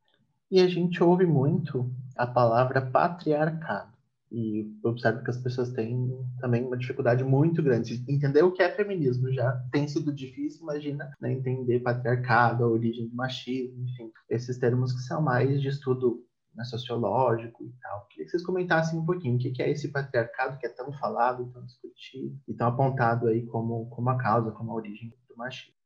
[0.51, 3.98] E a gente ouve muito a palavra patriarcado.
[4.31, 8.05] E observo que as pessoas têm também uma dificuldade muito grande.
[8.09, 13.09] Entender o que é feminismo já tem sido difícil, imagina né, entender patriarcado, a origem
[13.09, 16.23] do machismo, enfim, esses termos que são mais de estudo
[16.55, 18.07] né, sociológico e tal.
[18.09, 21.51] Queria que vocês comentassem um pouquinho o que é esse patriarcado que é tão falado,
[21.53, 25.78] tão discutido e tão apontado aí como, como a causa, como a origem do machismo.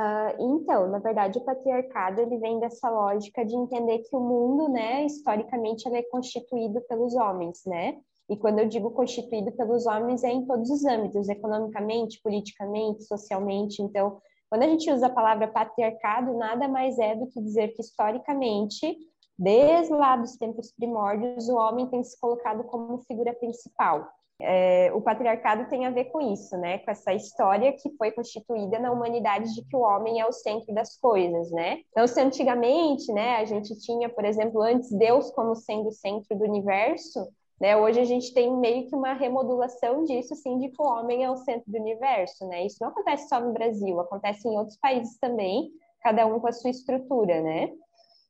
[0.00, 4.66] Uh, então, na verdade, o patriarcado ele vem dessa lógica de entender que o mundo,
[4.66, 7.98] né, historicamente, ele é constituído pelos homens, né?
[8.26, 13.82] E quando eu digo constituído pelos homens, é em todos os âmbitos, economicamente, politicamente, socialmente.
[13.82, 17.82] Então, quando a gente usa a palavra patriarcado, nada mais é do que dizer que
[17.82, 18.96] historicamente,
[19.38, 24.08] desde lá dos tempos primórdios, o homem tem se colocado como figura principal.
[24.42, 26.78] É, o patriarcado tem a ver com isso, né?
[26.78, 30.74] Com essa história que foi constituída na humanidade de que o homem é o centro
[30.74, 31.80] das coisas, né?
[31.90, 36.36] Então, se antigamente, né, a gente tinha, por exemplo, antes Deus como sendo o centro
[36.36, 37.28] do universo,
[37.60, 37.76] né?
[37.76, 41.30] Hoje a gente tem meio que uma remodulação disso, assim, de que o homem é
[41.30, 42.64] o centro do universo, né?
[42.64, 45.70] Isso não acontece só no Brasil, acontece em outros países também,
[46.02, 47.70] cada um com a sua estrutura, né?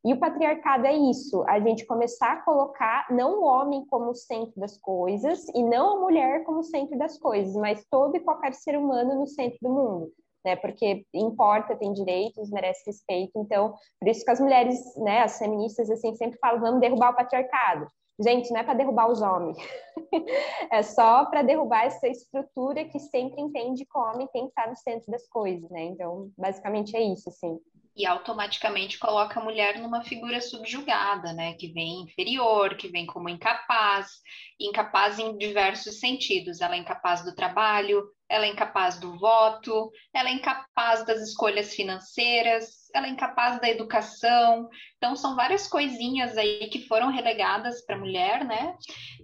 [0.03, 4.59] E o patriarcado é isso, a gente começar a colocar não o homem como centro
[4.59, 8.79] das coisas e não a mulher como centro das coisas, mas todo e qualquer ser
[8.79, 10.57] humano no centro do mundo, né?
[10.57, 13.33] Porque importa, tem direitos, merece respeito.
[13.37, 17.17] Então, por isso que as mulheres, né, as feministas assim sempre falam, vamos derrubar o
[17.17, 17.87] patriarcado.
[18.19, 19.57] Gente, não é para derrubar os homens,
[20.73, 24.69] é só para derrubar essa estrutura que sempre entende que o homem tem que estar
[24.69, 25.85] no centro das coisas, né?
[25.85, 27.59] Então, basicamente é isso, assim
[27.97, 31.55] e automaticamente coloca a mulher numa figura subjugada, né?
[31.55, 34.09] Que vem inferior, que vem como incapaz,
[34.59, 36.61] incapaz em diversos sentidos.
[36.61, 41.75] Ela é incapaz do trabalho, ela é incapaz do voto, ela é incapaz das escolhas
[41.75, 44.69] financeiras, ela é incapaz da educação.
[44.97, 48.77] Então, são várias coisinhas aí que foram relegadas para a mulher, né?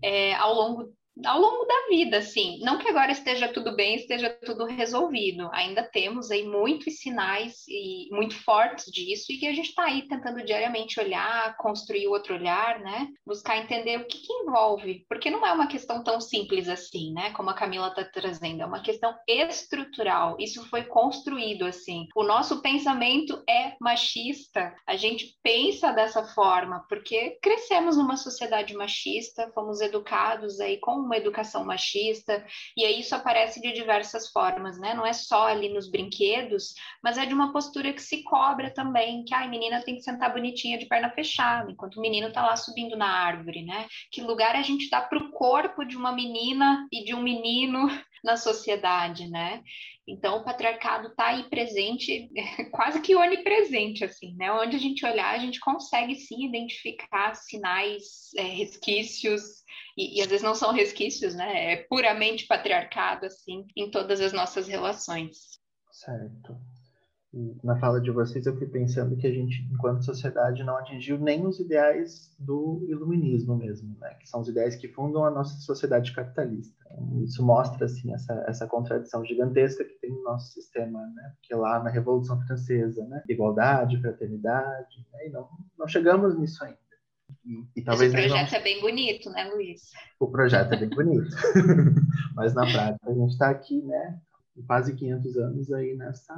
[0.03, 0.93] É, ao longo
[1.25, 2.59] ao longo da vida, assim.
[2.61, 5.49] Não que agora esteja tudo bem, esteja tudo resolvido.
[5.53, 10.07] Ainda temos aí muitos sinais e muito fortes disso e que a gente está aí
[10.09, 13.09] tentando diariamente olhar, construir outro olhar, né?
[13.25, 17.31] Buscar entender o que, que envolve, porque não é uma questão tão simples assim, né?
[17.31, 20.37] Como a Camila está trazendo, é uma questão estrutural.
[20.39, 22.07] Isso foi construído assim.
[22.15, 24.75] O nosso pensamento é machista.
[24.87, 31.17] A gente pensa dessa forma porque crescemos numa sociedade machista, fomos educados aí com uma
[31.17, 32.45] educação machista,
[32.77, 34.95] e aí isso aparece de diversas formas, né?
[34.95, 39.25] Não é só ali nos brinquedos, mas é de uma postura que se cobra também,
[39.25, 42.57] que a menina tem que sentar bonitinha de perna fechada, enquanto o menino tá lá
[42.57, 43.87] subindo na árvore, né?
[44.11, 47.89] Que lugar a gente dá para o corpo de uma menina e de um menino
[48.23, 49.63] na sociedade, né?
[50.09, 52.31] Então, o patriarcado está aí presente,
[52.71, 54.53] quase que onipresente, assim, né?
[54.53, 59.43] Onde a gente olhar, a gente consegue sim identificar sinais, é, resquícios,
[59.97, 61.73] e, e, às vezes não são resquícios, né?
[61.73, 65.59] É puramente patriarcado, assim, em todas as nossas relações.
[65.91, 66.57] Certo
[67.63, 71.47] na fala de vocês, eu fui pensando que a gente, enquanto sociedade, não atingiu nem
[71.47, 74.15] os ideais do iluminismo mesmo, né?
[74.15, 76.75] que são os ideais que fundam a nossa sociedade capitalista.
[77.23, 81.33] Isso mostra assim essa, essa contradição gigantesca que tem no nosso sistema, né?
[81.37, 83.23] porque lá na Revolução Francesa, né?
[83.29, 85.27] igualdade, fraternidade, né?
[85.27, 86.86] e não, não chegamos nisso ainda.
[87.47, 88.59] E, e talvez Esse projeto não...
[88.59, 89.83] é bem bonito, né, Luiz?
[90.19, 91.31] O projeto é bem bonito,
[92.35, 94.19] mas na prática a gente está aqui, né,
[94.67, 96.35] quase 500 anos aí nessa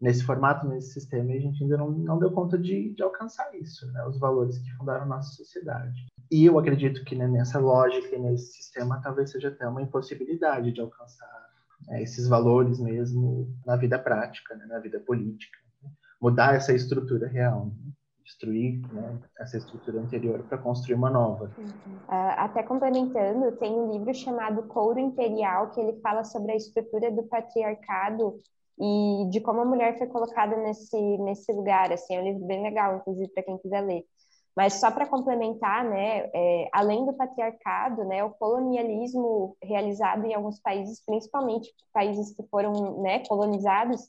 [0.00, 3.52] nesse formato, nesse sistema, e a gente ainda não, não deu conta de, de alcançar
[3.54, 4.04] isso, né?
[4.06, 6.06] os valores que fundaram nossa sociedade.
[6.30, 10.72] E eu acredito que né, nessa lógica e nesse sistema talvez seja até uma impossibilidade
[10.72, 11.48] de alcançar
[11.86, 15.58] né, esses valores mesmo na vida prática, né, na vida política.
[15.82, 15.90] Né?
[16.20, 17.66] Mudar essa estrutura real.
[17.66, 17.92] Né?
[18.38, 21.50] Destruir né, essa estrutura anterior para construir uma nova.
[21.58, 21.66] Uhum.
[21.66, 27.10] Uh, até complementando, tem um livro chamado Couro Imperial que ele fala sobre a estrutura
[27.10, 28.38] do patriarcado
[28.80, 31.92] e de como a mulher foi colocada nesse, nesse lugar.
[31.92, 34.04] Assim, é um livro bem legal, inclusive, para quem quiser ler.
[34.56, 40.60] Mas só para complementar, né, é, além do patriarcado, né, o colonialismo realizado em alguns
[40.60, 44.00] países, principalmente países que foram né, colonizados,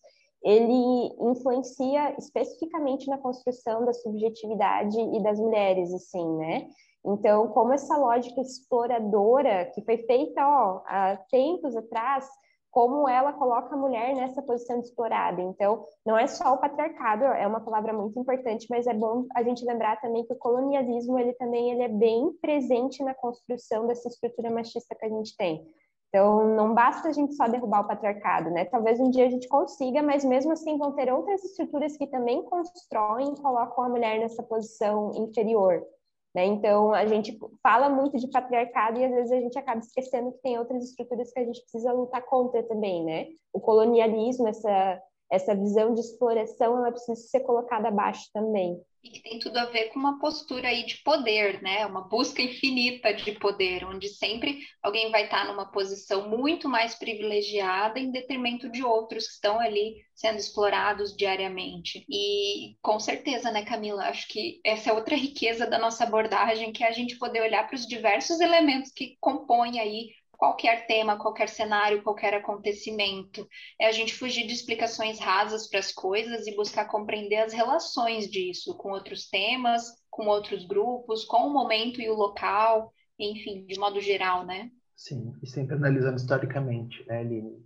[0.44, 6.68] ele influencia especificamente na construção da subjetividade e das mulheres, assim, né?
[7.06, 12.28] Então, como essa lógica exploradora que foi feita ó, há tempos atrás
[12.72, 15.42] como ela coloca a mulher nessa posição de explorada.
[15.42, 19.42] Então, não é só o patriarcado, é uma palavra muito importante, mas é bom a
[19.42, 24.08] gente lembrar também que o colonialismo, ele também ele é bem presente na construção dessa
[24.08, 25.66] estrutura machista que a gente tem.
[26.10, 28.66] Então, não basta a gente só derrubar o patriarcado, né?
[28.66, 32.44] Talvez um dia a gente consiga, mas mesmo assim vão ter outras estruturas que também
[32.44, 35.86] constroem e colocam a mulher nessa posição inferior.
[36.34, 36.46] Né?
[36.46, 40.42] Então, a gente fala muito de patriarcado e às vezes a gente acaba esquecendo que
[40.42, 43.28] tem outras estruturas que a gente precisa lutar contra também, né?
[43.54, 45.02] O colonialismo, essa,
[45.32, 49.66] essa visão de exploração, ela precisa ser colocada abaixo também e que tem tudo a
[49.66, 51.86] ver com uma postura aí de poder, né?
[51.86, 58.00] Uma busca infinita de poder, onde sempre alguém vai estar numa posição muito mais privilegiada
[58.00, 62.06] em detrimento de outros que estão ali sendo explorados diariamente.
[62.10, 66.84] E com certeza, né, Camila, acho que essa é outra riqueza da nossa abordagem, que
[66.84, 70.10] é a gente poder olhar para os diversos elementos que compõem aí
[70.40, 73.46] qualquer tema, qualquer cenário, qualquer acontecimento.
[73.78, 78.32] É a gente fugir de explicações rasas para as coisas e buscar compreender as relações
[78.32, 83.78] disso com outros temas, com outros grupos, com o momento e o local, enfim, de
[83.78, 84.72] modo geral, né?
[84.96, 87.62] Sim, e sempre analisando historicamente, né, Aline?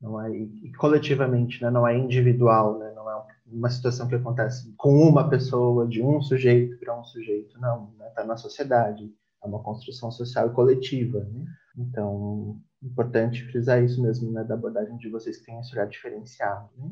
[0.00, 1.70] Não é, e coletivamente, né?
[1.70, 2.92] não é individual, né?
[2.94, 7.58] não é uma situação que acontece com uma pessoa, de um sujeito para um sujeito,
[7.58, 8.10] não, está né?
[8.10, 9.10] Tá na sociedade,
[9.44, 11.20] é uma construção social e coletiva.
[11.20, 11.44] Né?
[11.76, 16.68] Então, importante frisar isso mesmo, né, da abordagem de vocês que têm esse olhar diferenciado.
[16.76, 16.90] Né?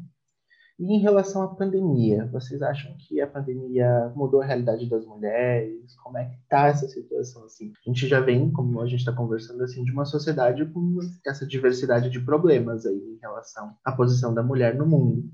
[0.79, 5.95] E em relação à pandemia, vocês acham que a pandemia mudou a realidade das mulheres?
[5.97, 7.73] Como é que está essa situação assim?
[7.87, 11.47] A gente já vem, como a gente está conversando assim, de uma sociedade com essa
[11.47, 15.31] diversidade de problemas aí em relação à posição da mulher no mundo.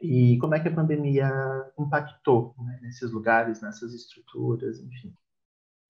[0.00, 1.28] E como é que a pandemia
[1.78, 5.12] impactou né, nesses lugares, nessas estruturas, enfim?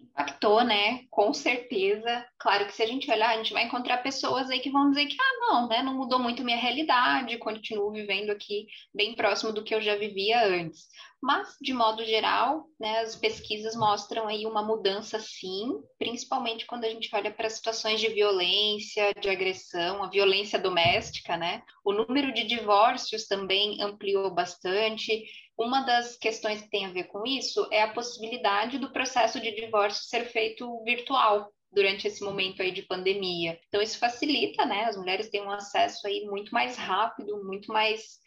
[0.01, 1.05] Impactou, né?
[1.11, 2.27] Com certeza.
[2.39, 5.07] Claro que se a gente olhar, a gente vai encontrar pessoas aí que vão dizer
[5.07, 5.83] que, ah, não, né?
[5.83, 10.45] Não mudou muito minha realidade, continuo vivendo aqui bem próximo do que eu já vivia
[10.47, 10.87] antes.
[11.21, 16.89] Mas, de modo geral, né, as pesquisas mostram aí uma mudança sim, principalmente quando a
[16.89, 21.63] gente olha para situações de violência, de agressão, a violência doméstica, né?
[21.85, 25.25] O número de divórcios também ampliou bastante.
[25.59, 29.51] Uma das questões que tem a ver com isso é a possibilidade do processo de
[29.57, 33.59] divórcio ser feito virtual durante esse momento aí de pandemia.
[33.67, 34.85] Então isso facilita, né?
[34.85, 38.21] As mulheres têm um acesso aí muito mais rápido, muito mais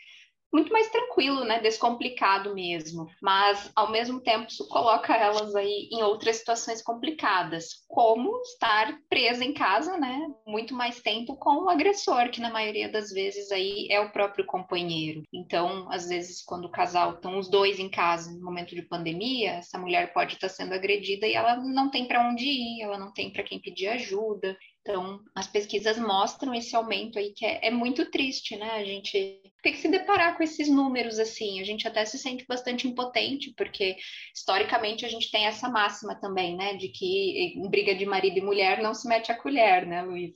[0.53, 1.59] muito mais tranquilo, né?
[1.59, 3.07] Descomplicado mesmo.
[3.21, 9.43] Mas, ao mesmo tempo, isso coloca elas aí em outras situações complicadas, como estar presa
[9.45, 10.27] em casa, né?
[10.45, 14.45] Muito mais tempo com o agressor, que na maioria das vezes aí é o próprio
[14.45, 15.23] companheiro.
[15.33, 19.51] Então, às vezes, quando o casal estão os dois em casa no momento de pandemia,
[19.53, 23.13] essa mulher pode estar sendo agredida e ela não tem para onde ir, ela não
[23.13, 24.57] tem para quem pedir ajuda.
[24.81, 28.71] Então, as pesquisas mostram esse aumento aí que é, é, muito triste, né?
[28.71, 31.61] A gente tem que se deparar com esses números assim.
[31.61, 33.95] A gente até se sente bastante impotente, porque
[34.33, 36.73] historicamente a gente tem essa máxima também, né?
[36.73, 40.33] De que em briga de marido e mulher não se mete a colher, né, Luiz?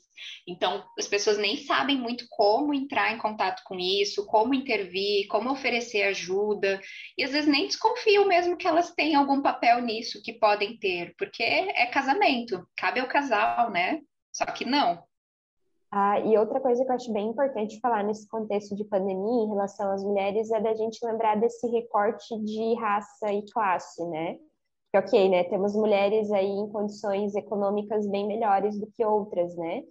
[0.48, 5.52] Então, as pessoas nem sabem muito como entrar em contato com isso, como intervir, como
[5.52, 6.80] oferecer ajuda,
[7.18, 11.16] e às vezes nem desconfiam mesmo que elas têm algum papel nisso que podem ter,
[11.18, 14.02] porque é casamento, cabe ao casal, né?
[14.36, 15.02] Só que não.
[15.90, 19.48] Ah, e outra coisa que eu acho bem importante falar nesse contexto de pandemia em
[19.48, 24.38] relação às mulheres é da gente lembrar desse recorte de raça e classe, né?
[24.92, 25.46] Que ok, né?
[25.46, 29.84] Temos mulheres aí em condições econômicas bem melhores do que outras, né?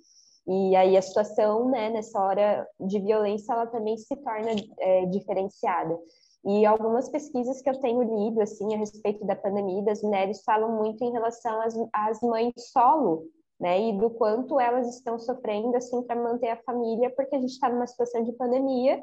[0.47, 5.99] E aí a situação, né, nessa hora de violência, ela também se torna é, diferenciada.
[6.45, 10.77] E algumas pesquisas que eu tenho lido, assim, a respeito da pandemia das mulheres falam
[10.77, 13.25] muito em relação às, às mães solo,
[13.61, 13.81] né?
[13.81, 17.69] E do quanto elas estão sofrendo assim para manter a família, porque a gente está
[17.69, 19.03] numa situação de pandemia.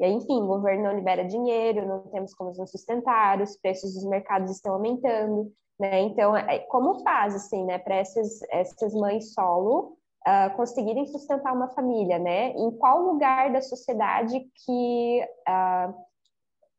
[0.00, 3.94] E aí, enfim, o governo não libera dinheiro, não temos como nos sustentar, os preços
[3.94, 6.00] dos mercados estão aumentando, né?
[6.00, 11.68] Então, é, como faz assim, né, para essas essas mães solo uh, conseguirem sustentar uma
[11.68, 12.50] família, né?
[12.50, 15.94] Em qual lugar da sociedade que uh,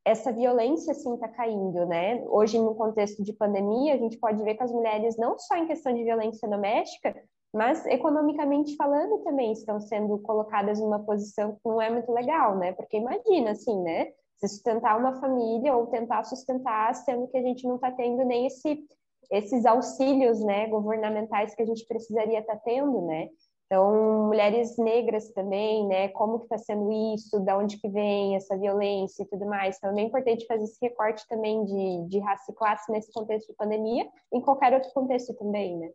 [0.06, 2.24] essa violência assim está caindo, né?
[2.28, 5.68] Hoje no contexto de pandemia, a gente pode ver que as mulheres não só em
[5.68, 7.16] questão de violência doméstica,
[7.54, 12.74] mas economicamente falando também estão sendo colocadas numa posição que não é muito legal, né?
[12.74, 14.12] Porque imagina assim, né?
[14.40, 18.48] Se sustentar uma família ou tentar sustentar, sendo que a gente não está tendo nem
[18.48, 18.86] esse,
[19.32, 23.30] esses auxílios, né, governamentais que a gente precisaria estar tá tendo, né?
[23.74, 26.08] Então, mulheres negras também, né?
[26.10, 27.40] Como que está sendo isso?
[27.40, 29.78] Da onde que vem essa violência e tudo mais?
[29.78, 33.48] Então, é bem importante fazer esse recorte também de, de raça e classe nesse contexto
[33.48, 35.90] de pandemia, em qualquer outro contexto também, né?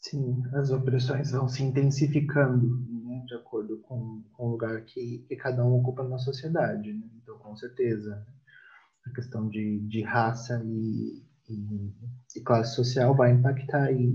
[0.00, 2.66] Sim, as opressões vão se intensificando
[3.06, 6.92] né, de acordo com, com o lugar que, que cada um ocupa na sociedade.
[6.92, 7.08] Né?
[7.22, 8.22] Então, com certeza,
[9.06, 11.94] a questão de, de raça e, e,
[12.36, 14.12] e classe social vai impactar aí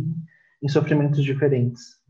[0.66, 2.02] em sofrimentos diferentes,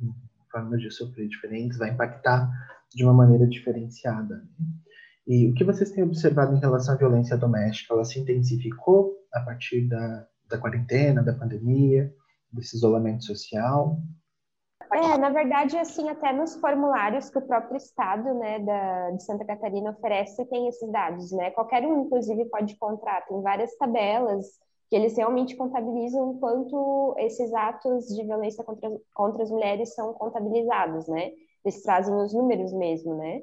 [0.50, 2.50] formas de sofrer diferentes, vai impactar
[2.96, 4.42] de uma maneira diferenciada.
[5.28, 7.94] E o que vocês têm observado em relação à violência doméstica?
[7.94, 12.14] Ela se intensificou a partir da, da quarentena, da pandemia,
[12.50, 14.00] desse isolamento social?
[14.94, 19.44] É, na verdade, assim, até nos formulários que o próprio Estado, né, da, de Santa
[19.44, 21.52] Catarina oferece, tem esses dados, né?
[21.52, 23.26] Qualquer um, inclusive, pode encontrar.
[23.26, 24.46] Tem várias tabelas
[24.96, 31.32] eles realmente contabilizam quanto esses atos de violência contra, contra as mulheres são contabilizados, né?
[31.64, 33.42] Eles trazem os números mesmo, né?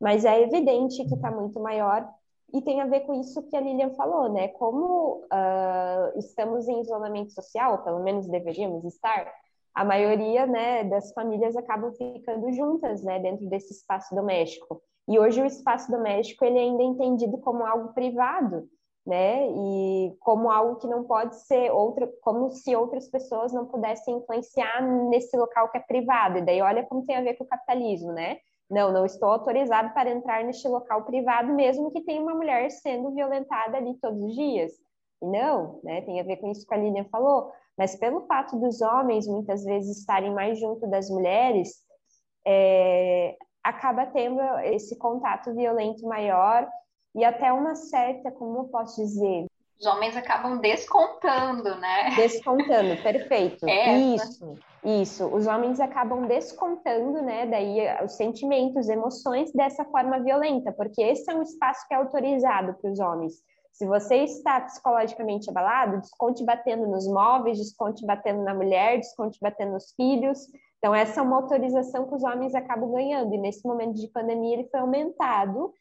[0.00, 2.08] Mas é evidente que está muito maior
[2.52, 4.48] e tem a ver com isso que a Lilian falou, né?
[4.48, 9.32] Como uh, estamos em isolamento social, pelo menos deveríamos estar,
[9.74, 14.82] a maioria né, das famílias acabam ficando juntas né, dentro desse espaço doméstico.
[15.08, 18.68] E hoje o espaço doméstico ele ainda é entendido como algo privado,
[19.06, 19.48] né?
[19.48, 24.80] E como algo que não pode ser outra, como se outras pessoas não pudessem influenciar
[25.08, 26.38] nesse local que é privado.
[26.38, 28.38] E daí olha como tem a ver com o capitalismo, né?
[28.70, 33.12] Não, não estou autorizado para entrar neste local privado, mesmo que tenha uma mulher sendo
[33.12, 34.72] violentada ali todos os dias.
[35.20, 36.00] E não, né?
[36.02, 37.50] Tem a ver com isso que a Lilian falou.
[37.76, 41.82] Mas pelo fato dos homens muitas vezes estarem mais junto das mulheres,
[42.46, 46.68] é, acaba tendo esse contato violento maior
[47.14, 49.46] e até uma certa, como eu posso dizer?
[49.78, 52.10] Os homens acabam descontando, né?
[52.14, 53.66] Descontando, perfeito.
[53.68, 54.54] É, isso,
[54.84, 55.26] isso.
[55.26, 57.46] Os homens acabam descontando, né?
[57.46, 62.74] Daí os sentimentos, emoções dessa forma violenta, porque esse é um espaço que é autorizado
[62.74, 63.34] para os homens.
[63.72, 69.72] Se você está psicologicamente abalado, desconte batendo nos móveis, desconte batendo na mulher, desconte batendo
[69.72, 70.46] nos filhos.
[70.78, 73.34] Então, essa é uma autorização que os homens acabam ganhando.
[73.34, 75.72] E nesse momento de pandemia, ele foi aumentado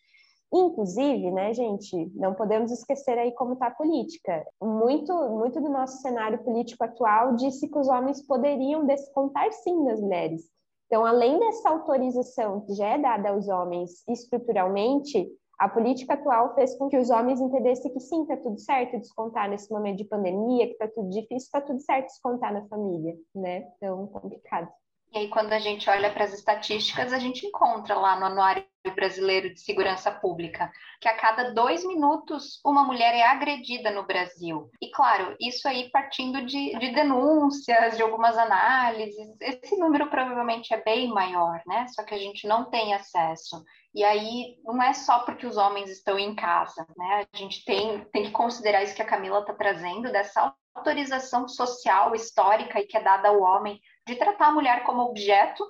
[0.53, 4.45] Inclusive, né, gente, não podemos esquecer aí como está a política.
[4.61, 10.01] Muito, muito do nosso cenário político atual disse que os homens poderiam descontar sim das
[10.01, 10.41] mulheres.
[10.87, 15.25] Então, além dessa autorização que já é dada aos homens estruturalmente,
[15.57, 19.49] a política atual fez com que os homens entendessem que sim, está tudo certo descontar
[19.49, 23.69] nesse momento de pandemia, que está tudo difícil, está tudo certo descontar na família, né?
[23.77, 24.67] Então, complicado.
[25.13, 28.65] E aí, quando a gente olha para as estatísticas, a gente encontra lá no Anuário
[28.95, 34.69] Brasileiro de Segurança Pública que a cada dois minutos uma mulher é agredida no Brasil.
[34.81, 40.81] E, claro, isso aí partindo de, de denúncias, de algumas análises, esse número provavelmente é
[40.81, 41.87] bem maior, né?
[41.89, 43.61] Só que a gente não tem acesso.
[43.93, 47.25] E aí, não é só porque os homens estão em casa, né?
[47.33, 52.15] A gente tem, tem que considerar isso que a Camila está trazendo, dessa autorização social,
[52.15, 53.77] histórica e que é dada ao homem
[54.07, 55.63] de tratar a mulher como objeto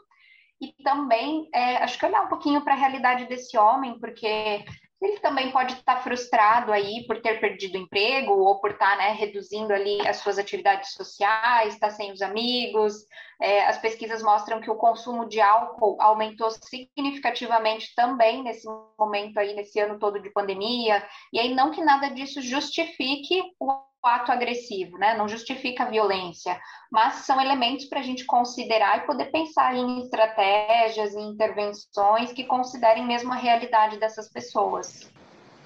[0.61, 4.63] e também é, acho que olhar um pouquinho para a realidade desse homem, porque
[5.01, 9.13] ele também pode estar frustrado aí por ter perdido o emprego ou por estar né,
[9.13, 12.93] reduzindo ali as suas atividades sociais, estar sem os amigos.
[13.41, 18.67] É, as pesquisas mostram que o consumo de álcool aumentou significativamente também nesse
[18.99, 21.03] momento aí, nesse ano todo de pandemia.
[21.33, 25.15] E aí não que nada disso justifique o ato agressivo, né?
[25.15, 26.59] Não justifica a violência,
[26.91, 32.43] mas são elementos para a gente considerar e poder pensar em estratégias e intervenções que
[32.43, 35.09] considerem mesmo a realidade dessas pessoas.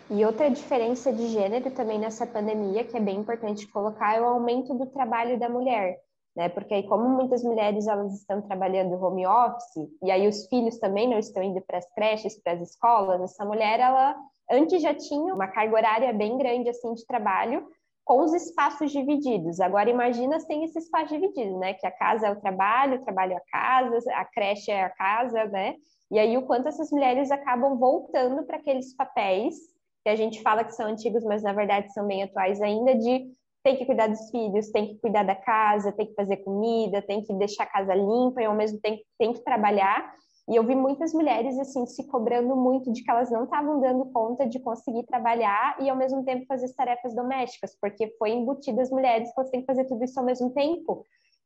[0.09, 4.25] E outra diferença de gênero também nessa pandemia, que é bem importante colocar, é o
[4.25, 5.97] aumento do trabalho da mulher,
[6.36, 6.47] né?
[6.47, 11.09] Porque aí, como muitas mulheres elas estão trabalhando home office, e aí os filhos também
[11.09, 14.15] não estão indo para as creches, para as escolas, essa mulher, ela
[14.51, 17.67] antes já tinha uma carga horária bem grande assim de trabalho,
[18.05, 19.59] com os espaços divididos.
[19.59, 21.73] Agora imagina sem esse espaço dividido, né?
[21.73, 24.89] Que a casa é o trabalho, o trabalho é a casa, a creche é a
[24.91, 25.75] casa, né?
[26.11, 29.55] E aí o quanto essas mulheres acabam voltando para aqueles papéis
[30.03, 33.25] que a gente fala que são antigos, mas na verdade são bem atuais ainda, de
[33.63, 37.23] tem que cuidar dos filhos, tem que cuidar da casa, tem que fazer comida, tem
[37.23, 40.13] que deixar a casa limpa e ao mesmo tempo tem que trabalhar.
[40.47, 44.05] E eu vi muitas mulheres assim se cobrando muito de que elas não estavam dando
[44.11, 48.79] conta de conseguir trabalhar e ao mesmo tempo fazer as tarefas domésticas, porque foi embutido
[48.79, 51.03] as mulheres que elas têm que fazer tudo isso ao mesmo tempo.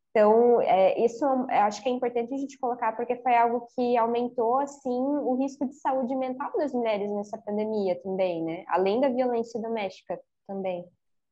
[0.09, 3.95] Então, é, isso eu acho que é importante a gente colocar, porque foi algo que
[3.95, 8.65] aumentou, assim, o risco de saúde mental das mulheres nessa pandemia também, né?
[8.67, 10.83] Além da violência doméstica também.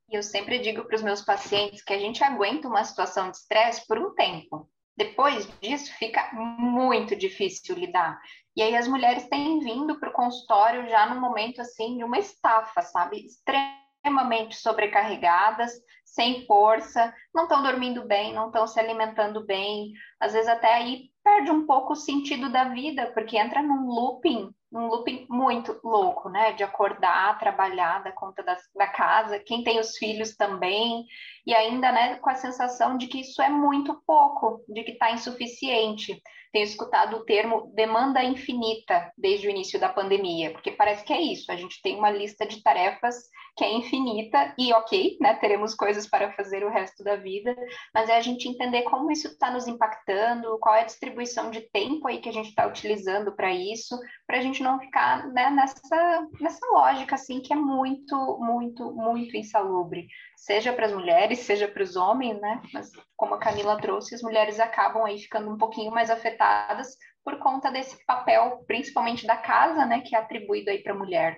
[0.10, 3.38] E eu sempre digo para os meus pacientes que a gente aguenta uma situação de
[3.38, 4.70] estresse por um tempo.
[4.98, 8.20] Depois disso, fica muito difícil lidar.
[8.56, 12.18] E aí as mulheres têm vindo para o consultório já no momento assim de uma
[12.18, 13.24] estafa, sabe?
[13.24, 15.72] Extremamente sobrecarregadas,
[16.04, 21.12] sem força, não estão dormindo bem, não estão se alimentando bem, às vezes até aí
[21.24, 26.30] perde um pouco o sentido da vida, porque entra num looping, num looping muito louco,
[26.30, 26.54] né?
[26.54, 31.06] De acordar, trabalhar, dar conta das, da casa, quem tem os filhos também,
[31.46, 35.12] e ainda né, com a sensação de que isso é muito pouco, de que está
[35.12, 36.22] insuficiente.
[36.52, 41.22] Tenho escutado o termo demanda infinita desde o início da pandemia, porque parece que é
[41.22, 43.16] isso, a gente tem uma lista de tarefas
[43.56, 47.56] que é infinita e ok, né, teremos coisas para fazer o resto da vida,
[47.94, 51.62] mas é a gente entender como isso está nos impactando, qual é a distribuição de
[51.62, 55.50] tempo aí que a gente está utilizando para isso, para a gente não ficar né,
[55.50, 61.68] nessa, nessa lógica assim que é muito, muito, muito insalubre seja para as mulheres, seja
[61.68, 62.62] para os homens, né?
[62.74, 67.40] Mas como a Camila trouxe, as mulheres acabam aí ficando um pouquinho mais afetadas por
[67.40, 71.38] conta desse papel, principalmente da casa, né, que é atribuído aí para a mulher.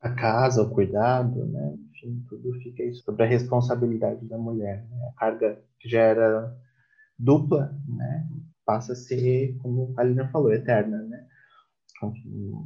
[0.00, 1.76] A casa, o cuidado, né?
[1.90, 4.84] Enfim, tudo fica aí sobre a responsabilidade da mulher.
[4.90, 5.08] Né?
[5.08, 6.54] A carga que já era
[7.18, 8.28] dupla, né?
[8.66, 11.26] Passa a ser, como a Lina falou, eterna, né?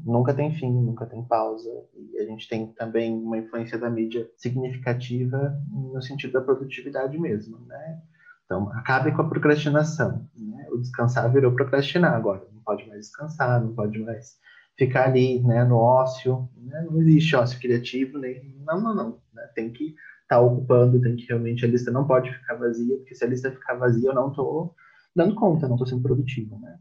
[0.05, 1.71] Nunca tem fim, nunca tem pausa.
[1.95, 7.59] E a gente tem também uma influência da mídia significativa no sentido da produtividade mesmo,
[7.67, 8.01] né?
[8.45, 10.27] Então, acabe com a procrastinação.
[10.35, 10.67] Né?
[10.73, 12.49] O descansar virou procrastinar agora.
[12.51, 14.39] Não pode mais descansar, não pode mais
[14.79, 16.49] ficar ali, né, no ócio.
[16.57, 16.87] Né?
[16.91, 18.57] Não existe ócio criativo, nem...
[18.65, 19.23] não, não, não.
[19.35, 19.43] Né?
[19.55, 19.89] Tem que
[20.23, 23.29] estar tá ocupando, tem que realmente a lista não pode ficar vazia, porque se a
[23.29, 24.75] lista ficar vazia, eu não estou
[25.15, 26.79] dando conta, não estou sendo produtivo, né?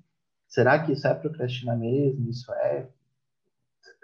[0.47, 2.29] Será que isso é procrastinar mesmo?
[2.29, 2.87] Isso é.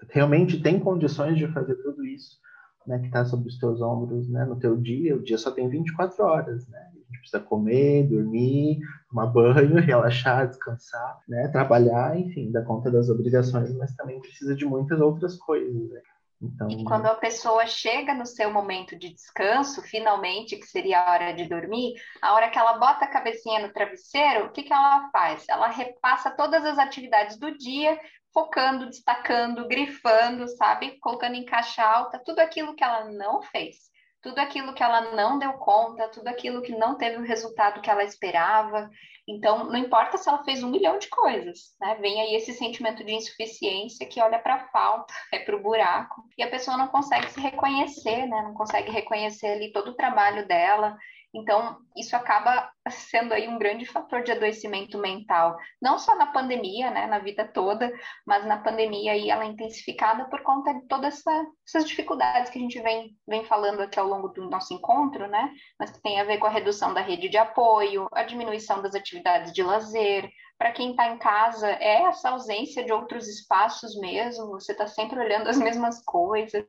[0.09, 2.43] Realmente tem condições de fazer tudo isso
[2.85, 5.15] né, que está sobre os teus ombros né, no teu dia?
[5.15, 6.79] O dia só tem 24 horas, né?
[6.79, 8.79] A gente precisa comer, dormir,
[9.09, 14.65] tomar banho, relaxar, descansar, né, trabalhar, enfim, dar conta das obrigações, mas também precisa de
[14.65, 15.89] muitas outras coisas.
[15.89, 16.01] Né?
[16.43, 16.69] Então...
[16.69, 21.33] E quando a pessoa chega no seu momento de descanso, finalmente, que seria a hora
[21.33, 25.09] de dormir, a hora que ela bota a cabecinha no travesseiro, o que, que ela
[25.11, 25.45] faz?
[25.47, 27.99] Ela repassa todas as atividades do dia,
[28.33, 30.99] focando, destacando, grifando, sabe?
[30.99, 33.92] Colocando em caixa alta tudo aquilo que ela não fez
[34.23, 37.89] tudo aquilo que ela não deu conta, tudo aquilo que não teve o resultado que
[37.89, 38.89] ela esperava.
[39.27, 41.95] Então, não importa se ela fez um milhão de coisas, né?
[42.01, 46.23] Vem aí esse sentimento de insuficiência que olha para a falta, é para o buraco,
[46.37, 48.41] e a pessoa não consegue se reconhecer, né?
[48.43, 50.97] Não consegue reconhecer ali todo o trabalho dela,
[51.35, 56.91] então, isso acaba sendo aí um grande fator de adoecimento mental, não só na pandemia,
[56.91, 57.91] né, na vida toda,
[58.25, 62.59] mas na pandemia aí ela é intensificada por conta de todas essa, essas dificuldades que
[62.59, 66.19] a gente vem, vem falando aqui ao longo do nosso encontro, né, mas que tem
[66.19, 70.29] a ver com a redução da rede de apoio, a diminuição das atividades de lazer,
[70.57, 75.19] para quem está em casa, é essa ausência de outros espaços mesmo, você está sempre
[75.19, 76.65] olhando as mesmas coisas.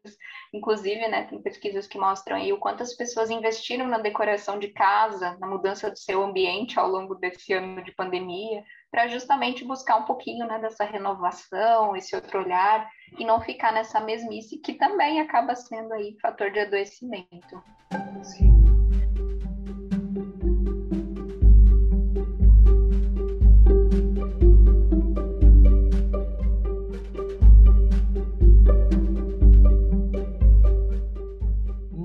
[0.53, 4.69] Inclusive, né, tem pesquisas que mostram aí o quanto as pessoas investiram na decoração de
[4.69, 9.97] casa, na mudança do seu ambiente ao longo desse ano de pandemia, para justamente buscar
[9.97, 12.89] um pouquinho né, dessa renovação, esse outro olhar,
[13.19, 17.63] e não ficar nessa mesmice que também acaba sendo aí fator de adoecimento.
[18.23, 18.55] Sim.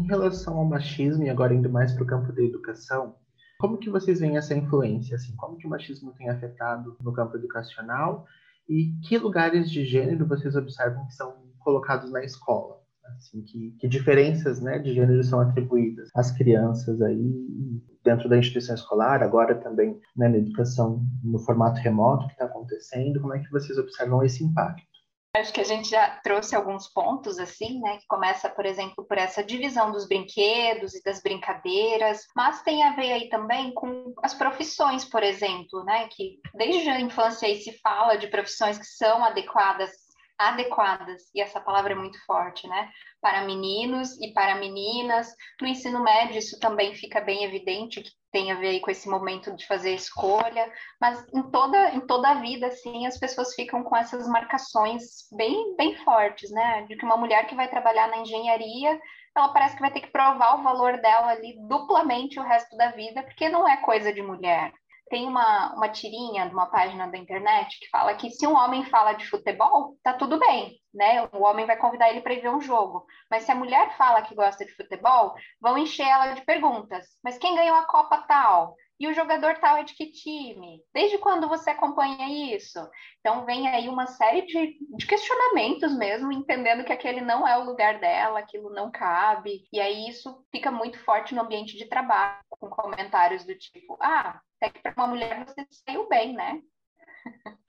[0.10, 3.16] relação ao machismo, e agora indo mais para o campo da educação,
[3.60, 5.16] como que vocês veem essa influência?
[5.16, 8.26] Assim, como que o machismo tem afetado no campo educacional
[8.68, 12.80] e que lugares de gênero vocês observam que são colocados na escola?
[13.18, 18.76] Assim, que, que diferenças né, de gênero são atribuídas às crianças aí dentro da instituição
[18.76, 23.52] escolar, agora também né, na educação no formato remoto que está acontecendo, como é que
[23.52, 24.99] vocês observam esse impacto?
[25.36, 27.98] Acho que a gente já trouxe alguns pontos assim, né?
[27.98, 32.96] Que começa, por exemplo, por essa divisão dos brinquedos e das brincadeiras, mas tem a
[32.96, 36.08] ver aí também com as profissões, por exemplo, né?
[36.08, 40.09] Que desde a infância aí se fala de profissões que são adequadas
[40.40, 42.90] adequadas, e essa palavra é muito forte, né?
[43.22, 45.28] Para meninos e para meninas.
[45.62, 49.54] No ensino médio, isso também fica bem evidente que tem a ver com esse momento
[49.56, 50.72] de fazer escolha,
[51.02, 55.76] mas em toda, em toda a vida, assim, as pessoas ficam com essas marcações bem,
[55.76, 56.86] bem fortes, né?
[56.88, 58.98] De que uma mulher que vai trabalhar na engenharia,
[59.36, 62.92] ela parece que vai ter que provar o valor dela ali duplamente o resto da
[62.92, 64.72] vida, porque não é coisa de mulher
[65.10, 68.86] tem uma, uma tirinha de uma página da internet que fala que se um homem
[68.86, 71.28] fala de futebol, tá tudo bem, né?
[71.34, 73.06] O homem vai convidar ele para ir ver um jogo.
[73.30, 77.06] Mas se a mulher fala que gosta de futebol, vão encher ela de perguntas.
[77.24, 78.76] Mas quem ganhou a Copa tal?
[79.00, 80.84] E o jogador tal é de que time?
[80.94, 82.80] Desde quando você acompanha isso?
[83.22, 87.64] Então vem aí uma série de, de, questionamentos mesmo, entendendo que aquele não é o
[87.64, 89.64] lugar dela, aquilo não cabe.
[89.72, 94.42] E aí isso fica muito forte no ambiente de trabalho, com comentários do tipo, ah,
[94.62, 96.62] até que para uma mulher você saiu bem, né?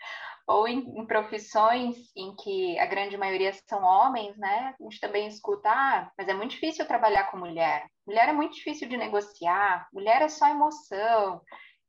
[0.46, 4.74] ou em, em, profissões em que a grande maioria são homens, né?
[4.78, 7.86] A gente também escuta, ah, mas é muito difícil trabalhar com mulher.
[8.04, 11.40] Mulher é muito difícil de negociar, mulher é só emoção.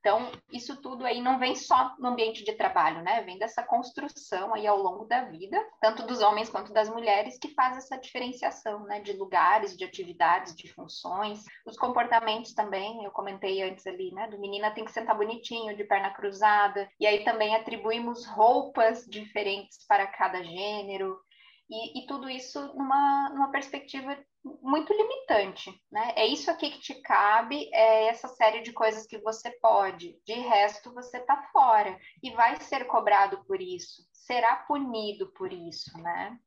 [0.01, 3.21] Então, isso tudo aí não vem só no ambiente de trabalho, né?
[3.21, 7.53] Vem dessa construção aí ao longo da vida, tanto dos homens quanto das mulheres, que
[7.53, 8.99] faz essa diferenciação, né?
[8.99, 11.45] De lugares, de atividades, de funções.
[11.67, 14.27] Os comportamentos também, eu comentei antes ali, né?
[14.27, 16.89] Do menina tem que sentar bonitinho, de perna cruzada.
[16.99, 21.15] E aí também atribuímos roupas diferentes para cada gênero.
[21.69, 26.13] E, e, tudo isso numa, numa perspectiva muito limitante, né?
[26.15, 30.19] É isso aqui que te cabe, é essa série de coisas que você pode.
[30.25, 35.95] De resto, você tá fora e vai ser cobrado por isso, será punido por isso,
[36.01, 36.37] né?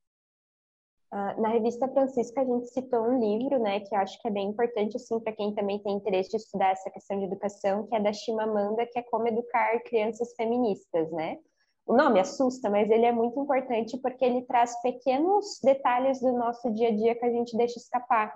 [1.13, 4.31] Uh, na revista Francisca a gente citou um livro, né, que eu acho que é
[4.33, 7.95] bem importante assim para quem também tem interesse de estudar essa questão de educação, que
[7.95, 11.39] é da Chimamanda, que é como educar crianças feministas, né?
[11.87, 16.73] O nome assusta, mas ele é muito importante porque ele traz pequenos detalhes do nosso
[16.73, 18.35] dia a dia que a gente deixa escapar.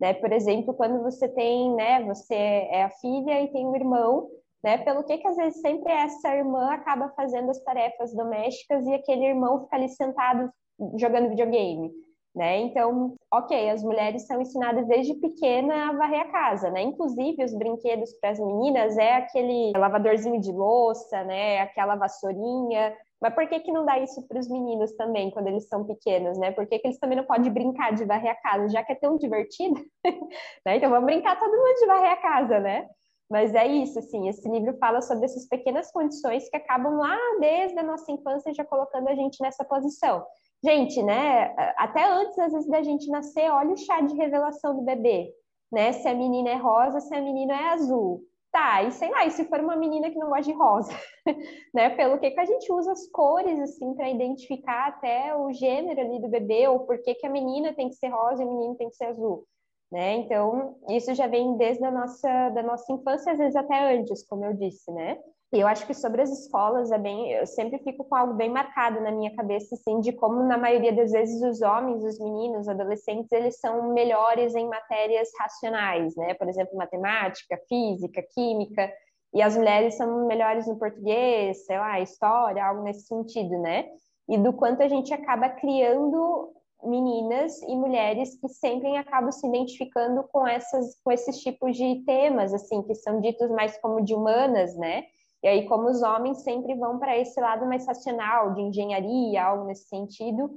[0.00, 0.14] Né?
[0.14, 4.28] Por exemplo, quando você tem, né, você é a filha e tem um irmão,
[4.62, 4.78] né?
[4.78, 9.26] Pelo que que às vezes sempre essa irmã acaba fazendo as tarefas domésticas e aquele
[9.26, 10.52] irmão fica ali sentado
[10.96, 11.92] jogando videogame?
[12.34, 12.58] Né?
[12.58, 16.82] Então, ok, as mulheres são ensinadas desde pequena a varrer a casa, né?
[16.82, 21.60] Inclusive, os brinquedos para as meninas é aquele lavadorzinho de louça, né?
[21.60, 22.94] Aquela vassourinha.
[23.20, 26.38] Mas por que, que não dá isso para os meninos também, quando eles são pequenos,
[26.38, 26.52] né?
[26.52, 28.94] Por que, que eles também não podem brincar de varrer a casa, já que é
[28.94, 29.80] tão divertido?
[30.64, 30.76] né?
[30.76, 32.88] Então, vamos brincar todo mundo de varrer a casa, né?
[33.30, 37.78] Mas é isso, assim, esse livro fala sobre essas pequenas condições que acabam lá desde
[37.78, 40.24] a nossa infância já colocando a gente nessa posição.
[40.64, 41.54] Gente, né?
[41.76, 45.32] Até antes, às vezes, da gente nascer, olha o chá de revelação do bebê,
[45.70, 45.92] né?
[45.92, 48.24] Se a menina é rosa, se a menina é azul.
[48.50, 50.92] Tá, e sei lá, e se for uma menina que não gosta de rosa,
[51.74, 51.90] né?
[51.90, 56.20] Pelo que, que a gente usa as cores, assim, para identificar até o gênero ali
[56.20, 58.74] do bebê, ou por que, que a menina tem que ser rosa e o menino
[58.74, 59.46] tem que ser azul,
[59.92, 60.14] né?
[60.16, 64.44] Então, isso já vem desde a nossa, da nossa infância, às vezes até antes, como
[64.46, 65.18] eu disse, né?
[65.50, 68.50] E eu acho que sobre as escolas é bem, eu sempre fico com algo bem
[68.50, 72.62] marcado na minha cabeça, assim, de como na maioria das vezes os homens, os meninos,
[72.62, 76.34] os adolescentes, eles são melhores em matérias racionais, né?
[76.34, 78.92] Por exemplo, matemática, física, química,
[79.32, 83.86] e as mulheres são melhores no português, sei lá, história, algo nesse sentido, né?
[84.28, 86.52] E do quanto a gente acaba criando
[86.84, 92.54] meninas e mulheres que sempre acabam se identificando com essas com esses tipos de temas
[92.54, 95.04] assim que são ditos mais como de humanas, né?
[95.42, 99.64] E aí, como os homens sempre vão para esse lado mais racional, de engenharia, algo
[99.64, 100.50] nesse sentido.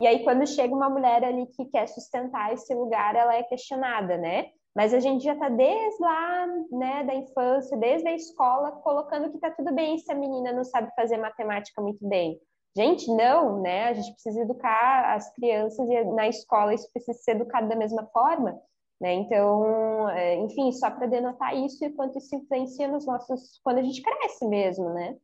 [0.00, 4.16] E aí, quando chega uma mulher ali que quer sustentar esse lugar, ela é questionada,
[4.16, 4.46] né?
[4.76, 9.36] Mas a gente já está desde lá, né, da infância, desde a escola, colocando que
[9.36, 12.38] está tudo bem se a menina não sabe fazer matemática muito bem.
[12.76, 13.88] Gente, não, né?
[13.88, 18.06] A gente precisa educar as crianças e na escola isso precisa ser educado da mesma
[18.12, 18.56] forma.
[19.00, 19.14] Né?
[19.14, 23.60] Então, é, enfim, só para denotar isso e quanto isso influencia nos nossos.
[23.62, 25.16] quando a gente cresce mesmo, né?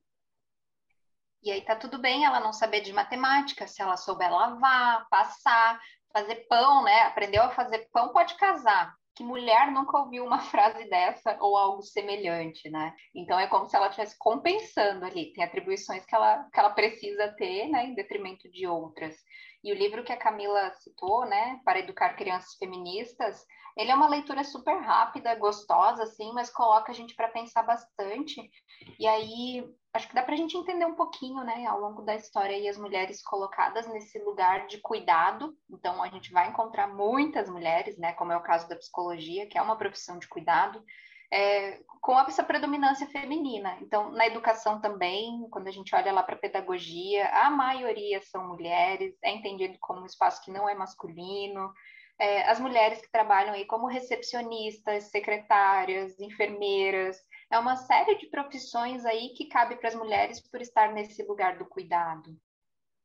[1.42, 5.78] E aí tá tudo bem ela não saber de matemática, se ela souber lavar, passar,
[6.12, 7.02] fazer pão, né?
[7.02, 8.94] Aprendeu a fazer pão, pode casar.
[9.16, 12.94] Que mulher nunca ouviu uma frase dessa ou algo semelhante, né?
[13.14, 15.32] Então é como se ela estivesse compensando ali.
[15.34, 17.86] Tem atribuições que ela, que ela precisa ter, né?
[17.86, 19.16] Em detrimento de outras.
[19.64, 21.58] E o livro que a Camila citou, né?
[21.64, 23.46] Para educar crianças feministas,
[23.76, 28.50] ele é uma leitura super rápida, gostosa, assim, mas coloca a gente para pensar bastante.
[28.98, 32.14] E aí, acho que dá para a gente entender um pouquinho, né, ao longo da
[32.14, 35.56] história, e as mulheres colocadas nesse lugar de cuidado.
[35.70, 39.58] Então, a gente vai encontrar muitas mulheres, né, como é o caso da psicologia, que
[39.58, 40.84] é uma profissão de cuidado,
[41.30, 43.76] é, com essa predominância feminina.
[43.80, 48.46] Então, na educação também, quando a gente olha lá para a pedagogia, a maioria são
[48.46, 51.72] mulheres, é entendido como um espaço que não é masculino
[52.18, 57.18] é, as mulheres que trabalham aí como recepcionistas, secretárias, enfermeiras,
[57.50, 61.58] é uma série de profissões aí que cabe para as mulheres por estar nesse lugar
[61.58, 62.36] do cuidado.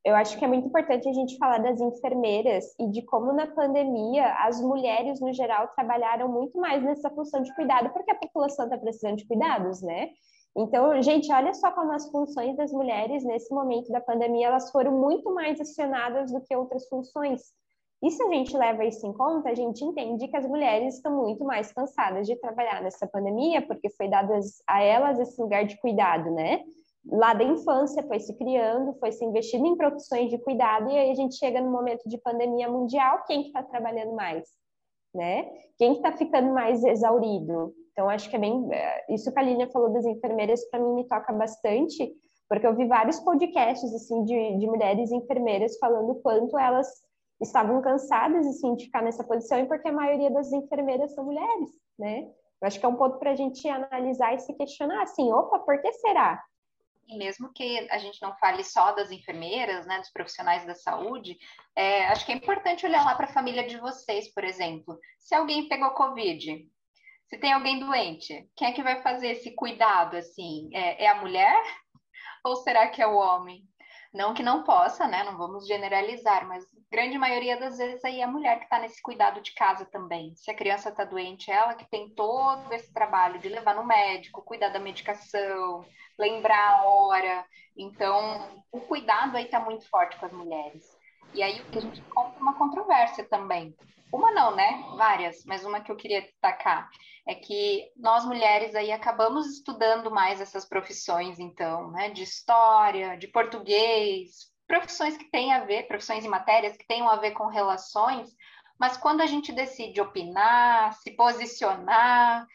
[0.03, 3.47] Eu acho que é muito importante a gente falar das enfermeiras e de como na
[3.47, 8.65] pandemia as mulheres no geral trabalharam muito mais nessa função de cuidado, porque a população
[8.65, 10.09] está precisando de cuidados, né?
[10.57, 14.97] Então, gente, olha só como as funções das mulheres nesse momento da pandemia elas foram
[14.97, 17.41] muito mais acionadas do que outras funções.
[18.01, 21.15] E se a gente leva isso em conta, a gente entende que as mulheres estão
[21.17, 24.31] muito mais cansadas de trabalhar nessa pandemia, porque foi dado
[24.65, 26.63] a elas esse lugar de cuidado, né?
[27.05, 31.11] Lá da infância foi se criando, foi se investindo em profissões de cuidado, e aí
[31.11, 34.47] a gente chega no momento de pandemia mundial, quem está trabalhando mais?
[35.13, 35.49] Né?
[35.77, 37.73] Quem está ficando mais exaurido?
[37.91, 38.67] Então, acho que é bem.
[38.71, 42.13] É, isso que a Línia falou das enfermeiras, para mim, me toca bastante,
[42.47, 46.87] porque eu vi vários podcasts, assim, de, de mulheres enfermeiras falando quanto elas
[47.41, 51.69] estavam cansadas, assim, de ficar nessa posição, e porque a maioria das enfermeiras são mulheres,
[51.97, 52.29] né?
[52.61, 55.59] Eu acho que é um ponto para a gente analisar e se questionar, assim, opa,
[55.59, 56.41] por que será?
[57.09, 61.37] E mesmo que a gente não fale só das enfermeiras, né, dos profissionais da saúde,
[61.75, 64.97] é, acho que é importante olhar lá para a família de vocês, por exemplo.
[65.17, 66.67] Se alguém pegou Covid,
[67.27, 70.69] se tem alguém doente, quem é que vai fazer esse cuidado, assim?
[70.71, 71.59] É, é a mulher
[72.43, 73.63] ou será que é o homem?
[74.11, 75.23] Não que não possa, né?
[75.23, 78.99] Não vamos generalizar, mas grande maioria das vezes aí é a mulher que está nesse
[79.01, 80.35] cuidado de casa também.
[80.35, 84.41] Se a criança está doente, ela que tem todo esse trabalho de levar no médico,
[84.41, 85.85] cuidar da medicação,
[86.17, 87.45] lembrar a hora.
[87.77, 90.97] Então, o cuidado aí está muito forte com as mulheres.
[91.35, 93.75] E aí a gente encontra uma controvérsia também.
[94.11, 94.83] Uma não, né?
[94.95, 96.89] Várias, mas uma que eu queria destacar
[97.27, 102.09] é que nós mulheres aí acabamos estudando mais essas profissões, então, né?
[102.09, 107.17] De história, de português, profissões que têm a ver, profissões e matérias que tenham a
[107.17, 108.29] ver com relações,
[108.79, 112.47] mas quando a gente decide opinar, se posicionar,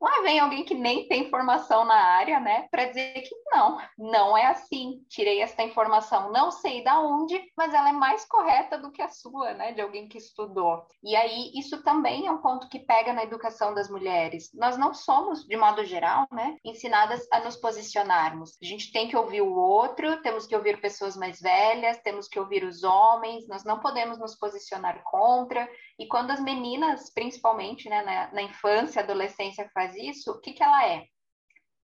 [0.00, 4.36] Lá vem alguém que nem tem formação na área, né, para dizer que não, não
[4.36, 5.02] é assim.
[5.08, 9.08] Tirei essa informação, não sei da onde, mas ela é mais correta do que a
[9.08, 10.86] sua, né, de alguém que estudou.
[11.02, 14.50] E aí isso também é um ponto que pega na educação das mulheres.
[14.54, 18.58] Nós não somos, de modo geral, né, ensinadas a nos posicionarmos.
[18.62, 22.38] A gente tem que ouvir o outro, temos que ouvir pessoas mais velhas, temos que
[22.38, 23.48] ouvir os homens.
[23.48, 25.68] Nós não podemos nos posicionar contra.
[25.98, 30.62] E quando as meninas, principalmente, né, na, na infância, adolescência, faz isso, o que, que
[30.62, 31.06] ela é?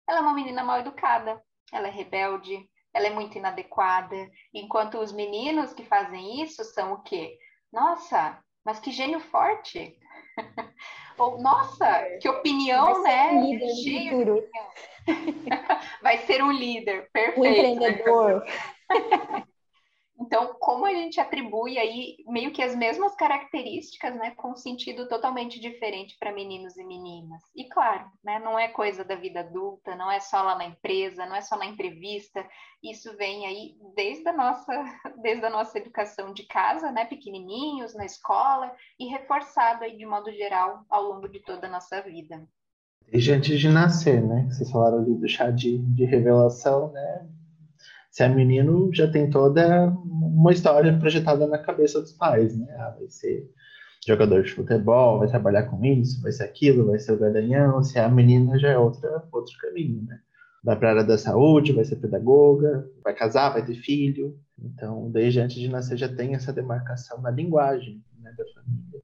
[0.08, 1.42] Ela é uma menina mal educada,
[1.72, 4.16] ela é rebelde, ela é muito inadequada.
[4.54, 7.38] Enquanto os meninos que fazem isso são o quê?
[7.72, 9.98] Nossa, mas que gênio forte!
[11.18, 13.32] Ou, nossa, que opinião, Vai né?
[13.32, 14.50] Um líder Cheio
[16.02, 17.40] Vai ser um líder, perfeito.
[17.40, 18.46] Um empreendedor.
[20.22, 25.10] Então, como a gente atribui aí meio que as mesmas características, né, com um sentido
[25.10, 27.42] totalmente diferente para meninos e meninas.
[27.56, 31.26] E claro, né, não é coisa da vida adulta, não é só lá na empresa,
[31.26, 32.48] não é só na entrevista.
[32.84, 34.72] Isso vem aí desde a nossa,
[35.24, 40.32] desde a nossa educação de casa, né, pequenininhos na escola e reforçado aí de modo
[40.32, 42.48] geral ao longo de toda a nossa vida.
[43.12, 44.48] Desde antes de nascer, né?
[44.52, 47.28] Vocês falaram ali do chá de, de revelação, né?
[48.12, 52.68] Se é menino, já tem toda uma história projetada na cabeça dos pais, né?
[52.78, 53.50] Ah, vai ser
[54.06, 57.82] jogador de futebol, vai trabalhar com isso, vai ser aquilo, vai ser o garanhão.
[57.82, 60.20] Se é a menina, já é outra, outro caminho, né?
[60.64, 64.38] Vai para a área da saúde, vai ser pedagoga, vai casar, vai ter filho.
[64.60, 69.01] Então, desde antes de nascer já tem essa demarcação na linguagem né, da família.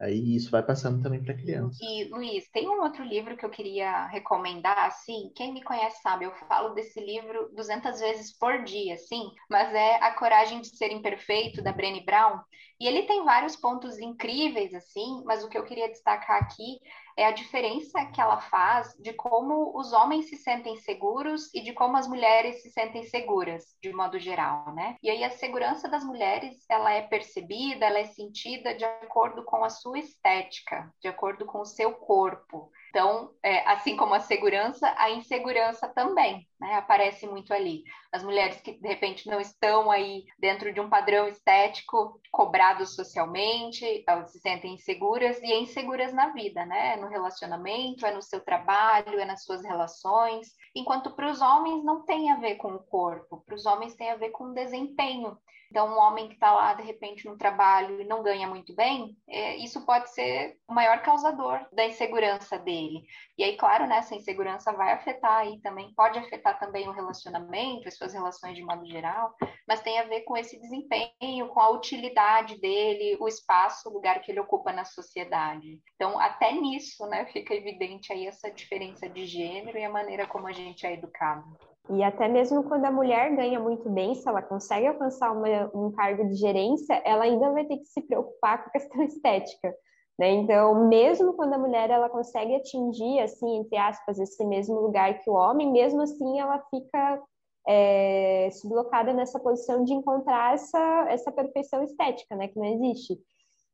[0.00, 1.78] Aí isso vai passando também para criança.
[1.82, 6.24] E, Luiz, tem um outro livro que eu queria recomendar, assim, quem me conhece sabe,
[6.24, 10.90] eu falo desse livro 200 vezes por dia, sim, mas é A Coragem de Ser
[10.90, 12.40] Imperfeito, da Brené Brown,
[12.80, 16.78] e ele tem vários pontos incríveis, assim, mas o que eu queria destacar aqui
[17.20, 21.74] é a diferença que ela faz de como os homens se sentem seguros e de
[21.74, 24.96] como as mulheres se sentem seguras, de modo geral, né?
[25.02, 29.62] E aí a segurança das mulheres, ela é percebida, ela é sentida de acordo com
[29.62, 32.72] a sua estética, de acordo com o seu corpo.
[32.90, 37.84] Então, é, assim como a segurança, a insegurança também né, aparece muito ali.
[38.12, 44.04] As mulheres que de repente não estão aí dentro de um padrão estético cobrado socialmente,
[44.08, 46.96] elas se sentem inseguras e inseguras na vida, né?
[46.96, 50.48] No relacionamento, é no seu trabalho, é nas suas relações.
[50.74, 54.10] Enquanto para os homens não tem a ver com o corpo, para os homens tem
[54.10, 55.38] a ver com o desempenho.
[55.70, 59.16] Então, um homem que está lá, de repente, no trabalho e não ganha muito bem,
[59.28, 63.04] é, isso pode ser o maior causador da insegurança dele.
[63.38, 67.86] E aí, claro, né, essa insegurança vai afetar aí também, pode afetar também o relacionamento,
[67.86, 69.32] as suas relações de modo geral,
[69.66, 74.20] mas tem a ver com esse desempenho, com a utilidade dele, o espaço, o lugar
[74.20, 75.80] que ele ocupa na sociedade.
[75.94, 80.48] Então, até nisso, né, fica evidente aí essa diferença de gênero e a maneira como
[80.48, 81.69] a gente é educado.
[81.92, 85.90] E até mesmo quando a mulher ganha muito bem, se ela consegue alcançar uma, um
[85.90, 89.74] cargo de gerência, ela ainda vai ter que se preocupar com a questão estética.
[90.18, 90.30] Né?
[90.32, 95.30] Então, mesmo quando a mulher ela consegue atingir, assim, entre aspas, esse mesmo lugar que
[95.30, 97.22] o homem, mesmo assim ela fica
[97.66, 102.48] é, sublocada nessa posição de encontrar essa, essa perfeição estética, né?
[102.48, 103.18] Que não existe.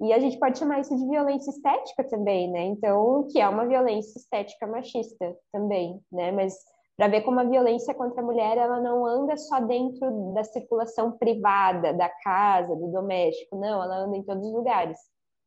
[0.00, 2.62] E a gente pode chamar isso de violência estética também, né?
[2.64, 6.30] Então, que é uma violência estética machista também, né?
[6.30, 6.54] Mas
[6.96, 11.12] para ver como a violência contra a mulher ela não anda só dentro da circulação
[11.12, 14.98] privada, da casa, do doméstico, não, ela anda em todos os lugares,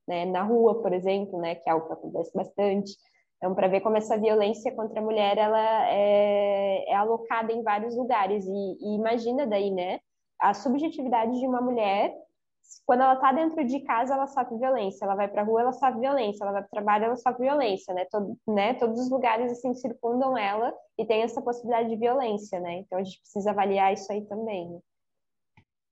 [0.08, 0.26] né?
[0.26, 2.91] Na rua, por exemplo, né, que é algo que acontece bastante,
[3.38, 7.95] Então, para ver como essa violência contra a mulher ela é, é alocada em vários
[7.95, 8.45] lugares.
[8.45, 10.00] E, e, imagina daí, né?
[10.39, 12.14] A subjetividade de uma mulher,
[12.86, 15.05] quando ela está dentro de casa, ela sofre violência.
[15.05, 16.43] Ela vai para a rua, ela sofre violência.
[16.43, 18.05] Ela vai para o trabalho, ela sofre violência, né?
[18.11, 18.74] Todo, né?
[18.76, 22.80] Todos os lugares, assim, circundam ela e tem essa possibilidade de violência, né?
[22.80, 24.70] Então, a gente precisa avaliar isso aí também.
[24.70, 24.80] Né?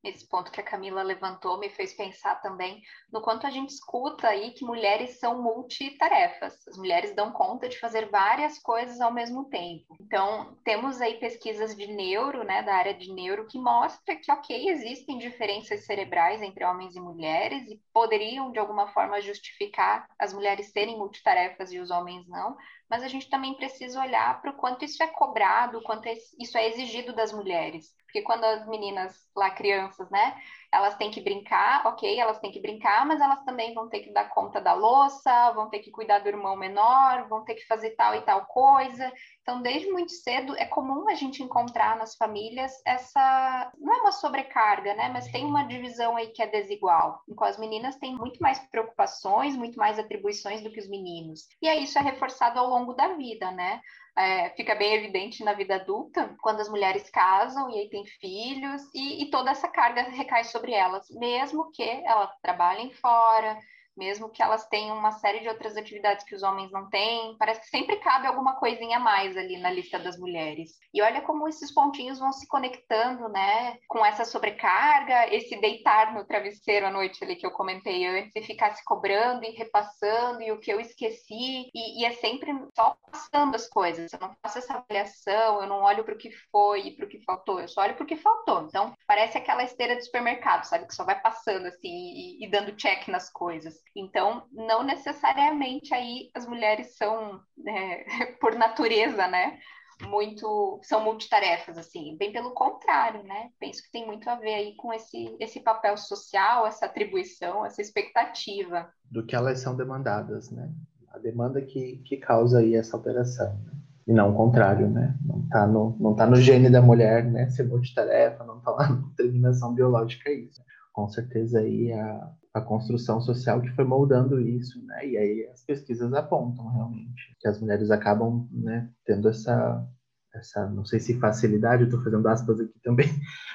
[0.09, 2.81] Esse ponto que a Camila levantou me fez pensar também
[3.11, 6.67] no quanto a gente escuta aí que mulheres são multitarefas.
[6.67, 9.95] As mulheres dão conta de fazer várias coisas ao mesmo tempo.
[9.99, 14.69] Então, temos aí pesquisas de neuro, né, da área de neuro, que mostra que, ok,
[14.69, 20.71] existem diferenças cerebrais entre homens e mulheres e poderiam, de alguma forma, justificar as mulheres
[20.71, 22.55] serem multitarefas e os homens não,
[22.89, 26.07] mas a gente também precisa olhar para o quanto isso é cobrado, quanto
[26.39, 27.95] isso é exigido das mulheres.
[28.05, 32.61] Porque quando as meninas, lá crianças, né, elas têm que brincar, ok, elas têm que
[32.61, 36.19] brincar, mas elas também vão ter que dar conta da louça, vão ter que cuidar
[36.19, 39.11] do irmão menor, vão ter que fazer tal e tal coisa.
[39.41, 43.71] Então, desde muito cedo, é comum a gente encontrar nas famílias essa.
[43.77, 45.09] Não é uma sobrecarga, né?
[45.09, 47.21] Mas tem uma divisão aí que é desigual.
[47.27, 51.47] Em as meninas têm muito mais preocupações, muito mais atribuições do que os meninos.
[51.61, 53.79] E aí isso é reforçado ao longo da vida, né?
[54.17, 58.81] É, fica bem evidente na vida adulta, quando as mulheres casam e aí têm filhos,
[58.93, 63.57] e, e toda essa carga recai sobre elas, mesmo que elas trabalhem fora,
[63.97, 67.61] mesmo que elas tenham uma série de outras atividades que os homens não têm, parece
[67.61, 70.71] que sempre cabe alguma coisinha a mais ali na lista das mulheres.
[70.93, 76.25] E olha como esses pontinhos vão se conectando, né, com essa sobrecarga, esse deitar no
[76.25, 80.51] travesseiro à noite ali que eu comentei antes, e ficar se cobrando e repassando, e
[80.51, 84.11] o que eu esqueci, e, e é sempre só passando as coisas.
[84.13, 87.09] Eu não faço essa avaliação, eu não olho para o que foi e para o
[87.09, 88.63] que faltou, eu só olho para o que faltou.
[88.63, 92.75] Então, parece aquela esteira de supermercado, sabe, que só vai passando assim e, e dando
[92.75, 93.75] check nas coisas.
[93.95, 98.05] Então, não necessariamente aí as mulheres são, é,
[98.39, 99.57] por natureza, né?
[100.03, 103.49] Muito são multitarefas, assim, bem pelo contrário, né?
[103.59, 107.81] Penso que tem muito a ver aí com esse, esse papel social, essa atribuição, essa
[107.81, 108.87] expectativa.
[109.09, 110.71] Do que elas são demandadas, né?
[111.11, 113.59] A demanda que, que causa aí essa alteração.
[113.65, 113.71] Né?
[114.07, 115.17] E não o contrário, né?
[115.25, 117.49] Não está no, não tá no gene da mulher, né?
[117.49, 120.61] Ser multitarefa, não está lá na determinação biológica isso.
[120.97, 125.07] Com certeza aí a, a construção social que foi moldando isso, né?
[125.07, 129.87] E aí as pesquisas apontam realmente que as mulheres acabam, né, tendo essa,
[130.33, 133.09] essa, não sei se facilidade, estou fazendo aspas aqui também,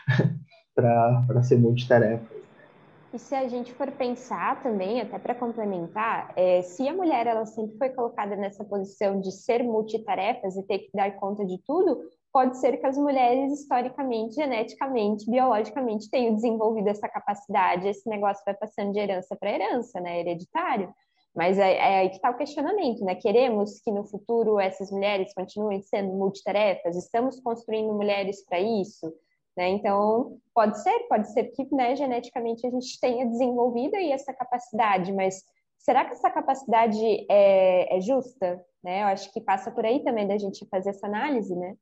[0.72, 2.32] para ser multitarefa.
[3.12, 7.44] E se a gente for pensar também, até para complementar, é, se a mulher ela
[7.44, 12.04] sempre foi colocada nessa posição de ser multitarefas e ter que dar conta de tudo,
[12.32, 17.88] pode ser que as mulheres, historicamente, geneticamente, biologicamente, tenham desenvolvido essa capacidade.
[17.88, 20.20] Esse negócio vai passando de herança para herança, né?
[20.20, 20.92] Hereditário.
[21.34, 23.14] Mas é, é aí que está o questionamento, né?
[23.14, 26.96] Queremos que no futuro essas mulheres continuem sendo multitarefas?
[26.96, 29.12] Estamos construindo mulheres para isso?
[29.56, 29.68] Né?
[29.68, 35.12] Então, pode ser, pode ser que né, geneticamente a gente tenha desenvolvido aí essa capacidade,
[35.12, 35.42] mas
[35.78, 36.98] será que essa capacidade
[37.30, 38.64] é, é justa?
[38.82, 39.02] Né?
[39.02, 41.76] Eu acho que passa por aí também da gente fazer essa análise, né?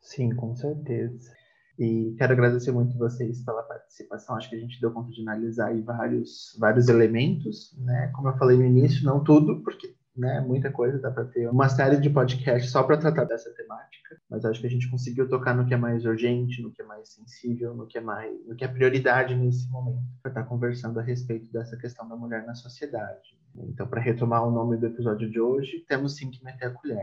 [0.00, 1.32] Sim, com certeza.
[1.78, 4.36] E quero agradecer muito vocês pela participação.
[4.36, 8.10] Acho que a gente deu conta de analisar vários, vários elementos, né?
[8.14, 11.68] Como eu falei no início, não tudo, porque né, muita coisa, dá para ter uma
[11.68, 15.54] série de podcasts só para tratar dessa temática, mas acho que a gente conseguiu tocar
[15.54, 18.54] no que é mais urgente, no que é mais sensível, no que é mais, no
[18.54, 22.44] que é prioridade nesse momento, para estar tá conversando a respeito dessa questão da mulher
[22.44, 23.38] na sociedade.
[23.56, 26.98] Então, para retomar o nome do episódio de hoje, temos sim que meter a colher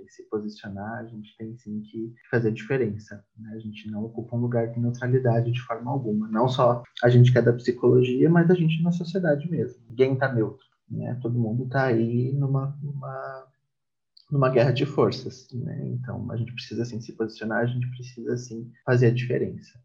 [0.00, 3.22] tem que se posicionar, a gente tem sim que fazer diferença.
[3.36, 3.52] Né?
[3.54, 6.28] A gente não ocupa um lugar de neutralidade de forma alguma.
[6.28, 9.82] Não só a gente que é da psicologia, mas a gente na sociedade mesmo.
[9.88, 10.64] Ninguém está neutro.
[10.90, 11.18] Né?
[11.20, 13.46] Todo mundo está aí numa, numa,
[14.30, 15.46] numa guerra de forças.
[15.52, 15.88] Né?
[15.88, 19.78] Então a gente precisa sim se posicionar, a gente precisa sim fazer a diferença.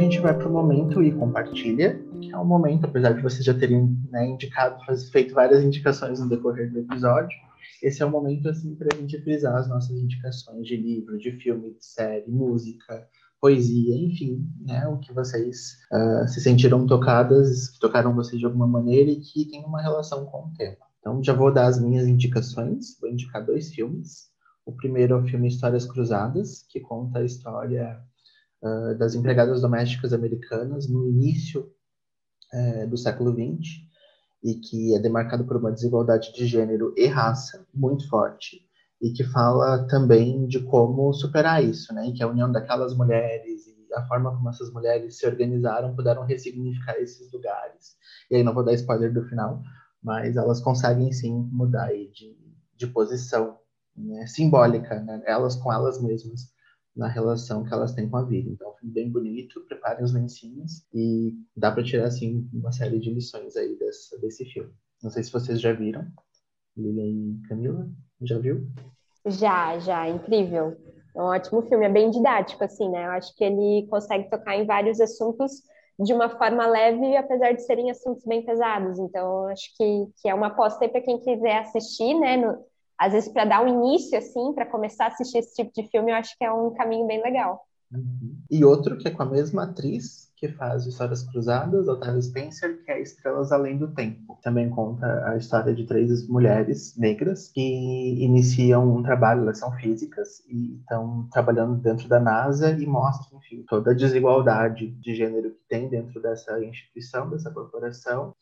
[0.00, 3.54] Gente vai para o momento e compartilha, que é um momento, apesar de vocês já
[3.54, 4.78] terem né, indicado,
[5.10, 7.36] feito várias indicações no decorrer do episódio,
[7.82, 11.32] esse é o momento assim para a gente frisar as nossas indicações de livro, de
[11.32, 13.06] filme, de série, música,
[13.40, 18.66] poesia, enfim, né, o que vocês uh, se sentiram tocadas, que tocaram vocês de alguma
[18.66, 20.76] maneira e que tem uma relação com o tema.
[20.98, 24.28] Então já vou dar as minhas indicações, vou indicar dois filmes.
[24.66, 28.02] O primeiro é o filme Histórias Cruzadas, que conta a história
[28.62, 31.70] uh, das empregadas domésticas americanas no início
[32.52, 33.88] uh, do século XX
[34.42, 38.66] e que é demarcado por uma desigualdade de gênero e raça muito forte.
[39.00, 42.10] e que fala também de como superar isso, né?
[42.16, 46.96] Que a união daquelas mulheres e a forma como essas mulheres se organizaram puderam ressignificar
[46.96, 47.96] esses lugares.
[48.30, 49.62] E aí não vou dar spoiler do final,
[50.02, 52.36] mas elas conseguem sim mudar de,
[52.76, 53.58] de posição
[53.96, 54.26] né?
[54.26, 55.22] simbólica, né?
[55.26, 56.52] elas com elas mesmas
[56.98, 58.50] na relação que elas têm com a vida.
[58.50, 63.14] Então, é bem bonito, preparem os lencinhos e dá para tirar assim uma série de
[63.14, 64.72] lições aí desse, desse filme.
[65.00, 66.04] Não sei se vocês já viram.
[66.76, 67.88] Lilian e Camila,
[68.22, 68.66] já viu?
[69.24, 70.76] Já, já, incrível.
[71.14, 73.06] É um ótimo filme, é bem didático, assim, né?
[73.06, 75.62] Eu acho que ele consegue tocar em vários assuntos
[76.00, 78.98] de uma forma leve, apesar de serem assuntos bem pesados.
[78.98, 82.36] Então, acho que, que é uma aposta aí para quem quiser assistir, né?
[82.36, 82.64] No,
[82.98, 86.10] às vezes, para dar um início, assim, para começar a assistir esse tipo de filme,
[86.10, 87.64] eu acho que é um caminho bem legal.
[87.92, 88.36] Uhum.
[88.50, 92.90] E outro que é com a mesma atriz, que faz Histórias Cruzadas, Octavia Spencer, que
[92.90, 94.38] é Estrelas Além do Tempo.
[94.42, 100.44] Também conta a história de três mulheres negras que iniciam um trabalho, elas são físicas
[100.48, 105.68] e estão trabalhando dentro da NASA e mostram, enfim, toda a desigualdade de gênero que
[105.68, 108.34] tem dentro dessa instituição, dessa corporação.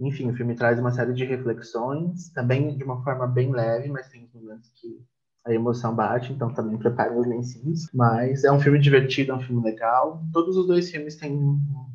[0.00, 4.08] Enfim, o filme traz uma série de reflexões, também de uma forma bem leve, mas
[4.08, 5.04] tem momentos que
[5.44, 7.90] a emoção bate, então também prepare os lencinhos.
[7.92, 10.22] Mas é um filme divertido, é um filme legal.
[10.32, 11.36] Todos os dois filmes têm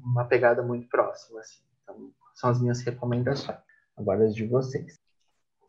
[0.03, 1.61] uma pegada muito próxima, assim.
[1.83, 3.59] Então, são as minhas recomendações.
[3.95, 4.99] Agora as de vocês.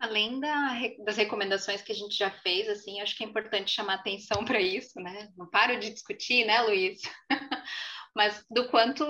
[0.01, 0.75] Além da,
[1.05, 4.61] das recomendações que a gente já fez, assim, acho que é importante chamar atenção para
[4.61, 5.29] isso, né?
[5.37, 7.01] Não paro de discutir, né, Luiz?
[8.15, 9.05] mas do quanto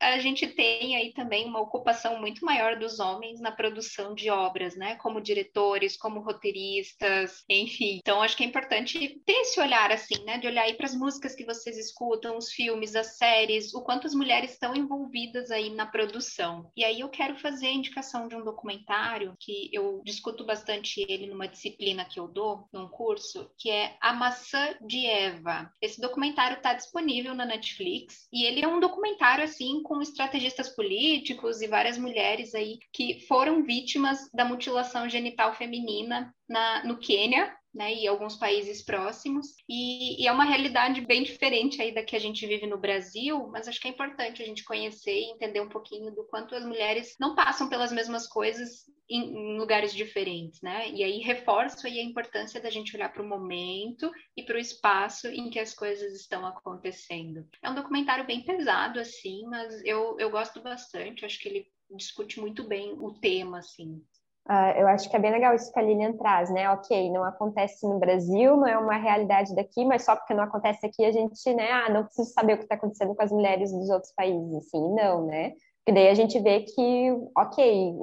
[0.00, 4.76] a gente tem aí também uma ocupação muito maior dos homens na produção de obras,
[4.76, 4.96] né?
[4.96, 7.98] Como diretores, como roteiristas, enfim.
[7.98, 10.38] Então acho que é importante ter esse olhar assim, né?
[10.38, 14.06] De olhar aí para as músicas que vocês escutam, os filmes, as séries, o quanto
[14.06, 16.70] as mulheres estão envolvidas aí na produção.
[16.76, 21.26] E aí eu quero fazer a indicação de um documentário que eu discuto bastante ele
[21.26, 25.72] numa disciplina que eu dou, num curso, que é A Maçã de Eva.
[25.80, 31.60] Esse documentário está disponível na Netflix e ele é um documentário assim com estrategistas políticos
[31.62, 37.94] e várias mulheres aí que foram vítimas da mutilação genital feminina na, no Quênia, né,
[37.94, 39.54] e alguns países próximos.
[39.68, 43.48] E, e, é uma realidade bem diferente aí da que a gente vive no Brasil,
[43.48, 46.64] mas acho que é importante a gente conhecer e entender um pouquinho do quanto as
[46.64, 50.90] mulheres não passam pelas mesmas coisas em, em lugares diferentes, né?
[50.90, 54.60] E aí reforço aí a importância da gente olhar para o momento e para o
[54.60, 57.46] espaço em que as coisas estão acontecendo.
[57.62, 61.66] É um documentário bem pesado, assim, mas eu, eu gosto bastante, acho que ele
[61.96, 64.00] discute muito bem o tema, assim.
[64.48, 66.68] Uh, eu acho que é bem legal isso que a Lilian traz, né?
[66.70, 70.84] Ok, não acontece no Brasil, não é uma realidade daqui, mas só porque não acontece
[70.86, 71.70] aqui a gente, né?
[71.70, 74.94] Ah, não preciso saber o que está acontecendo com as mulheres dos outros países, assim,
[74.94, 75.52] não, né?
[75.84, 77.94] Porque daí a gente vê que, ok,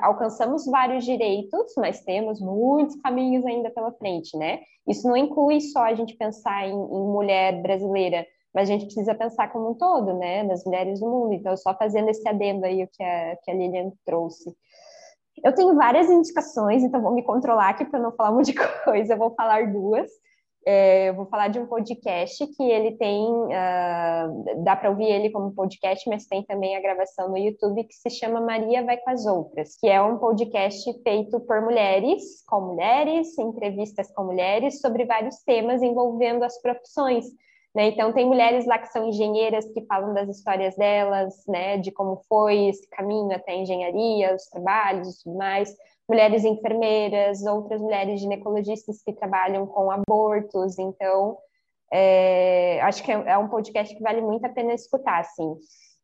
[0.00, 4.60] alcançamos vários direitos, mas temos muitos caminhos ainda pela frente, né?
[4.86, 9.14] Isso não inclui só a gente pensar em, em mulher brasileira, mas a gente precisa
[9.14, 10.42] pensar como um todo, né?
[10.42, 11.32] Nas mulheres do mundo.
[11.32, 14.54] Então, só fazendo esse adendo aí o que a, que a Lilian trouxe.
[15.44, 18.54] Eu tenho várias indicações, então vou me controlar aqui para não falar um monte de
[18.82, 19.12] coisa.
[19.12, 20.10] Eu vou falar duas.
[20.66, 25.28] É, eu vou falar de um podcast que ele tem, uh, dá para ouvir ele
[25.28, 29.10] como podcast, mas tem também a gravação no YouTube que se chama Maria Vai com
[29.10, 35.04] as Outras, que é um podcast feito por mulheres, com mulheres, entrevistas com mulheres sobre
[35.04, 37.26] vários temas envolvendo as profissões.
[37.74, 37.88] Né?
[37.88, 41.76] Então, tem mulheres lá que são engenheiras que falam das histórias delas, né?
[41.78, 45.74] de como foi esse caminho até a engenharia, os trabalhos e tudo mais.
[46.08, 50.78] Mulheres enfermeiras, outras mulheres ginecologistas que trabalham com abortos.
[50.78, 51.38] Então,
[51.92, 55.56] é, acho que é, é um podcast que vale muito a pena escutar, assim.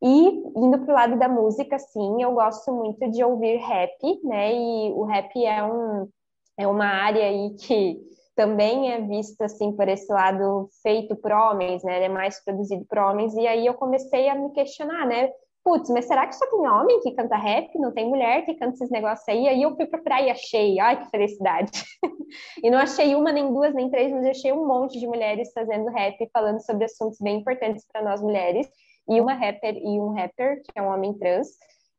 [0.03, 4.55] E indo para o lado da música, sim, eu gosto muito de ouvir rap, né?
[4.55, 6.09] E o rap é, um,
[6.57, 8.01] é uma área aí que
[8.35, 11.97] também é vista assim por esse lado feito por homens, né?
[11.97, 15.31] Ele é mais produzido por homens e aí eu comecei a me questionar, né?
[15.63, 17.71] Putz, mas será que só tem homem que canta rap?
[17.79, 19.47] Não tem mulher que canta esses negócios aí?
[19.47, 21.71] Aí eu fui procurar e achei, ai que felicidade.
[22.65, 25.91] e não achei uma, nem duas, nem três, mas achei um monte de mulheres fazendo
[25.91, 28.67] rap, falando sobre assuntos bem importantes para nós mulheres.
[29.09, 31.49] E uma rapper e um rapper, que é um homem trans,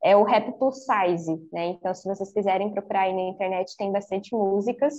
[0.03, 1.67] é o Rap Plus Size, né?
[1.67, 4.95] Então, se vocês quiserem procurar aí na internet, tem bastante músicas.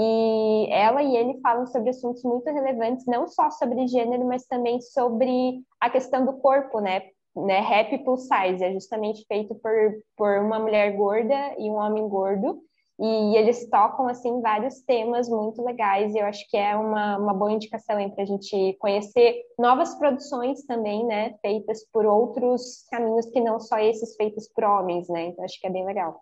[0.00, 4.80] E ela e ele falam sobre assuntos muito relevantes, não só sobre gênero, mas também
[4.80, 7.02] sobre a questão do corpo, né?
[7.34, 7.58] né?
[7.60, 9.72] Rap plus size é justamente feito por,
[10.16, 12.62] por uma mulher gorda e um homem gordo.
[13.00, 16.14] E eles tocam, assim, vários temas muito legais.
[16.14, 20.64] E eu acho que é uma, uma boa indicação para a gente conhecer novas produções
[20.64, 21.34] também, né?
[21.40, 25.26] Feitas por outros caminhos que não só esses feitos por homens, né?
[25.26, 26.20] Então, acho que é bem legal.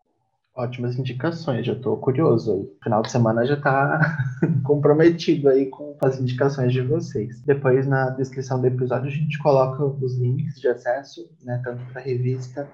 [0.57, 2.67] Ótimas indicações, já estou curioso aí.
[2.83, 4.01] Final de semana já está
[4.65, 7.43] comprometido aí com as indicações de vocês.
[7.43, 12.01] Depois, na descrição do episódio, a gente coloca os links de acesso, né, tanto para
[12.01, 12.67] a revista,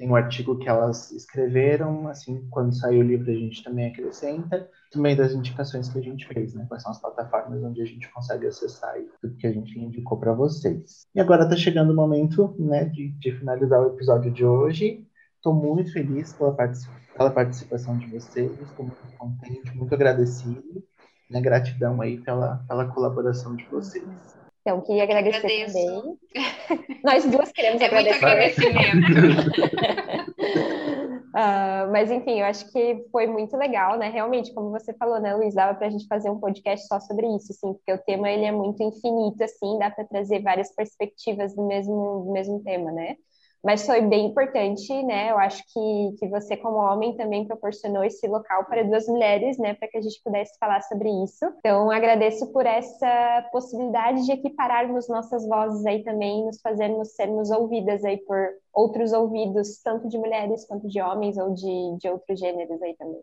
[0.00, 4.66] tem um artigo que elas escreveram, assim, quando sair o livro a gente também acrescenta,
[4.90, 8.10] também das indicações que a gente fez, né, quais são as plataformas onde a gente
[8.10, 11.06] consegue acessar tudo que a gente indicou para vocês.
[11.14, 15.06] E agora está chegando o momento, né, de, de finalizar o episódio de hoje.
[15.40, 20.84] Estou muito feliz pela, pela, participação de vocês, estou muito contente, muito agradecido.
[21.30, 21.40] Né?
[21.40, 24.04] Gratidão aí pela, pela colaboração de vocês.
[24.60, 25.72] Então, queria agradecer Agradeço.
[25.72, 26.18] também.
[27.02, 28.22] Nós duas queremos é agradecer.
[28.22, 29.56] agradecimento.
[31.28, 34.10] uh, mas, enfim, eu acho que foi muito legal, né?
[34.10, 37.26] Realmente, como você falou, né, Luiz, dava para a gente fazer um podcast só sobre
[37.34, 41.54] isso, assim, porque o tema ele é muito infinito, assim, dá para trazer várias perspectivas
[41.54, 43.16] do mesmo, do mesmo tema, né?
[43.64, 45.30] Mas foi bem importante, né?
[45.30, 49.74] Eu acho que, que você, como homem, também proporcionou esse local para duas mulheres, né?
[49.74, 51.44] Para que a gente pudesse falar sobre isso.
[51.58, 58.04] Então, agradeço por essa possibilidade de equipararmos nossas vozes aí também, nos fazermos sermos ouvidas
[58.04, 58.38] aí por
[58.72, 63.20] outros ouvidos, tanto de mulheres quanto de homens ou de, de outros gêneros aí também.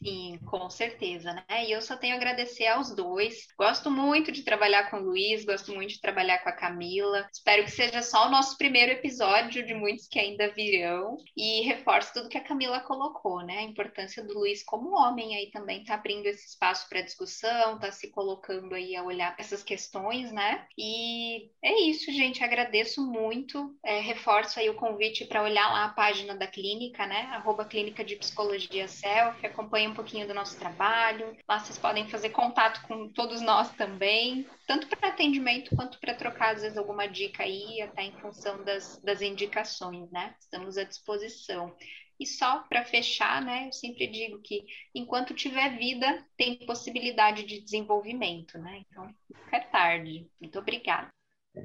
[0.00, 1.66] Sim, com certeza, né?
[1.66, 3.48] E eu só tenho a agradecer aos dois.
[3.58, 7.28] Gosto muito de trabalhar com o Luiz, gosto muito de trabalhar com a Camila.
[7.32, 11.16] Espero que seja só o nosso primeiro episódio de muitos que ainda virão.
[11.36, 13.58] E reforço tudo que a Camila colocou, né?
[13.58, 17.90] A importância do Luiz como homem aí também tá abrindo esse espaço para discussão, tá
[17.90, 20.64] se colocando aí a olhar essas questões, né?
[20.78, 22.44] E é isso, gente.
[22.44, 23.76] Agradeço muito.
[23.84, 27.22] É, reforço aí o convite para olhar lá a página da clínica, né?
[27.32, 29.44] Arroba Clínica de Psicologia Self.
[29.44, 31.36] Acompanhe um pouquinho do nosso trabalho.
[31.48, 36.54] Lá vocês podem fazer contato com todos nós também, tanto para atendimento quanto para trocar,
[36.54, 40.34] às vezes, alguma dica aí, até em função das, das indicações, né?
[40.38, 41.74] Estamos à disposição.
[42.20, 47.60] E só para fechar, né, eu sempre digo que enquanto tiver vida, tem possibilidade de
[47.60, 48.82] desenvolvimento, né?
[48.88, 50.28] Então, nunca é tarde.
[50.40, 51.08] Muito obrigada.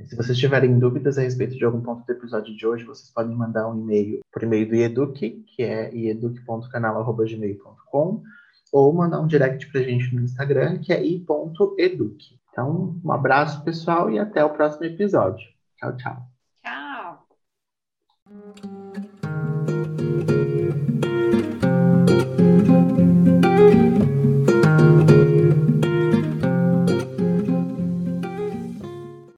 [0.06, 3.36] Se vocês tiverem dúvidas a respeito de algum ponto do episódio de hoje, vocês podem
[3.36, 8.24] mandar um e-mail por e-mail do Ieduc, que é ieduc.canal.gmail.com,
[8.72, 12.40] ou mandar um direct pra gente no Instagram, que é i.educ.
[12.52, 15.48] Então, um abraço, pessoal, e até o próximo episódio.
[15.78, 16.33] Tchau, tchau.